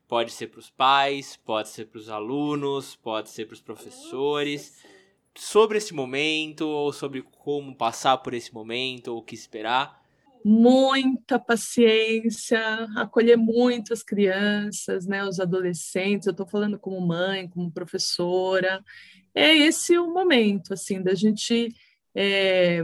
[0.06, 4.82] Pode ser para os pais, pode ser para os alunos, pode ser para os professores,
[5.34, 10.06] sobre esse momento, ou sobre como passar por esse momento, ou o que esperar
[10.48, 12.60] muita paciência,
[12.94, 16.28] acolher muito as crianças, né, os adolescentes.
[16.28, 18.80] Eu estou falando como mãe, como professora.
[19.36, 21.68] É esse o momento, assim, da gente
[22.14, 22.82] é,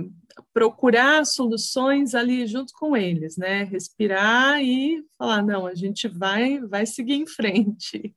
[0.52, 3.64] procurar soluções ali junto com eles, né?
[3.64, 8.14] Respirar e falar, não, a gente vai, vai seguir em frente.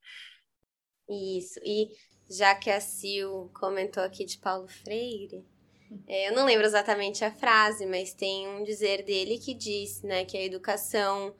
[1.09, 1.59] Isso.
[1.63, 1.89] E
[2.29, 5.45] já que a Sil comentou aqui de Paulo Freire,
[6.05, 10.25] é, eu não lembro exatamente a frase, mas tem um dizer dele que diz né,
[10.25, 11.33] que a educação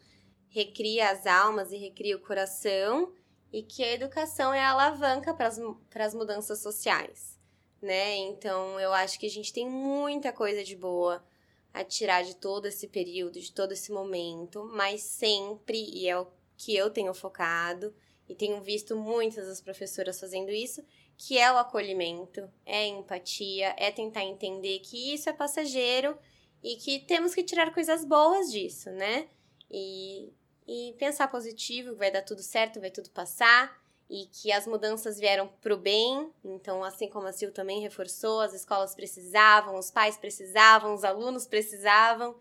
[0.48, 3.12] recria as almas e recria o coração
[3.56, 7.40] e que a educação é a alavanca para as mudanças sociais.
[7.82, 8.18] Né?
[8.18, 11.26] Então, eu acho que a gente tem muita coisa de boa
[11.74, 16.28] a tirar de todo esse período, de todo esse momento, mas sempre, e é o
[16.58, 17.96] que eu tenho focado,
[18.28, 20.84] e tenho visto muitas das professoras fazendo isso,
[21.18, 26.18] que é o acolhimento, é empatia, é tentar entender que isso é passageiro
[26.62, 29.30] e que temos que tirar coisas boas disso, né?
[29.72, 30.34] E,
[30.68, 35.48] e pensar positivo, vai dar tudo certo, vai tudo passar e que as mudanças vieram
[35.62, 36.30] para o bem.
[36.44, 41.48] Então, assim como a Sil também reforçou, as escolas precisavam, os pais precisavam, os alunos
[41.48, 42.36] precisavam.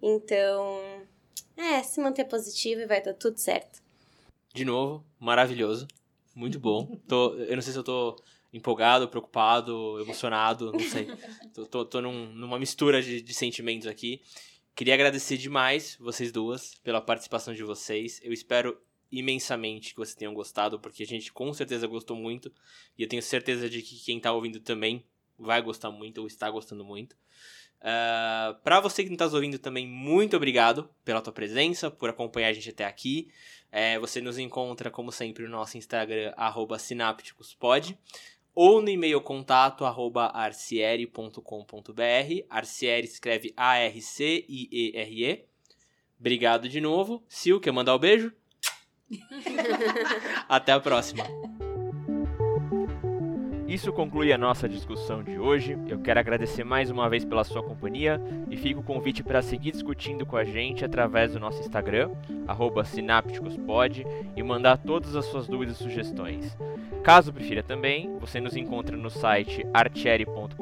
[0.00, 1.06] Então,
[1.56, 3.82] é, se manter positivo e vai dar tudo certo.
[4.54, 5.86] De novo, maravilhoso.
[6.34, 6.86] Muito bom.
[7.08, 8.16] Tô, eu não sei se eu tô
[8.52, 11.08] empolgado, preocupado, emocionado, não sei.
[11.52, 14.22] tô, tô, tô num, numa mistura de, de sentimentos aqui.
[14.78, 18.20] Queria agradecer demais vocês duas pela participação de vocês.
[18.22, 22.52] Eu espero imensamente que vocês tenham gostado, porque a gente com certeza gostou muito.
[22.96, 25.04] E eu tenho certeza de que quem está ouvindo também
[25.36, 27.14] vai gostar muito ou está gostando muito.
[27.14, 27.18] Uh,
[27.82, 32.50] ah, para você que não está ouvindo também, muito obrigado pela tua presença, por acompanhar
[32.50, 33.32] a gente até aqui.
[33.72, 36.32] É, você nos encontra, como sempre, no nosso Instagram,
[36.78, 37.98] sinápticospod,
[38.60, 41.40] ou no e-mail contato, arroba arciere.com.br.
[42.50, 45.44] Arciere escreve A-R-C-I-E-R-E.
[46.18, 47.22] Obrigado de novo.
[47.30, 48.32] Sil, quer mandar o um beijo?
[50.48, 51.24] Até a próxima.
[53.68, 55.76] Isso conclui a nossa discussão de hoje.
[55.86, 58.18] Eu quero agradecer mais uma vez pela sua companhia
[58.50, 62.10] e fico o convite para seguir discutindo com a gente através do nosso Instagram,
[62.86, 66.56] Sinápticospod, e mandar todas as suas dúvidas e sugestões.
[67.04, 70.56] Caso prefira também, você nos encontra no site artieri.com.br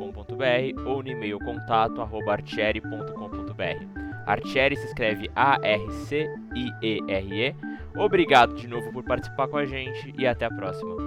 [0.84, 4.06] ou no e-mail contato artieri.com.br.
[4.26, 6.24] Artieri se escreve A-R-C-I-E-R-E.
[7.96, 11.05] Obrigado de novo por participar com a gente e até a próxima.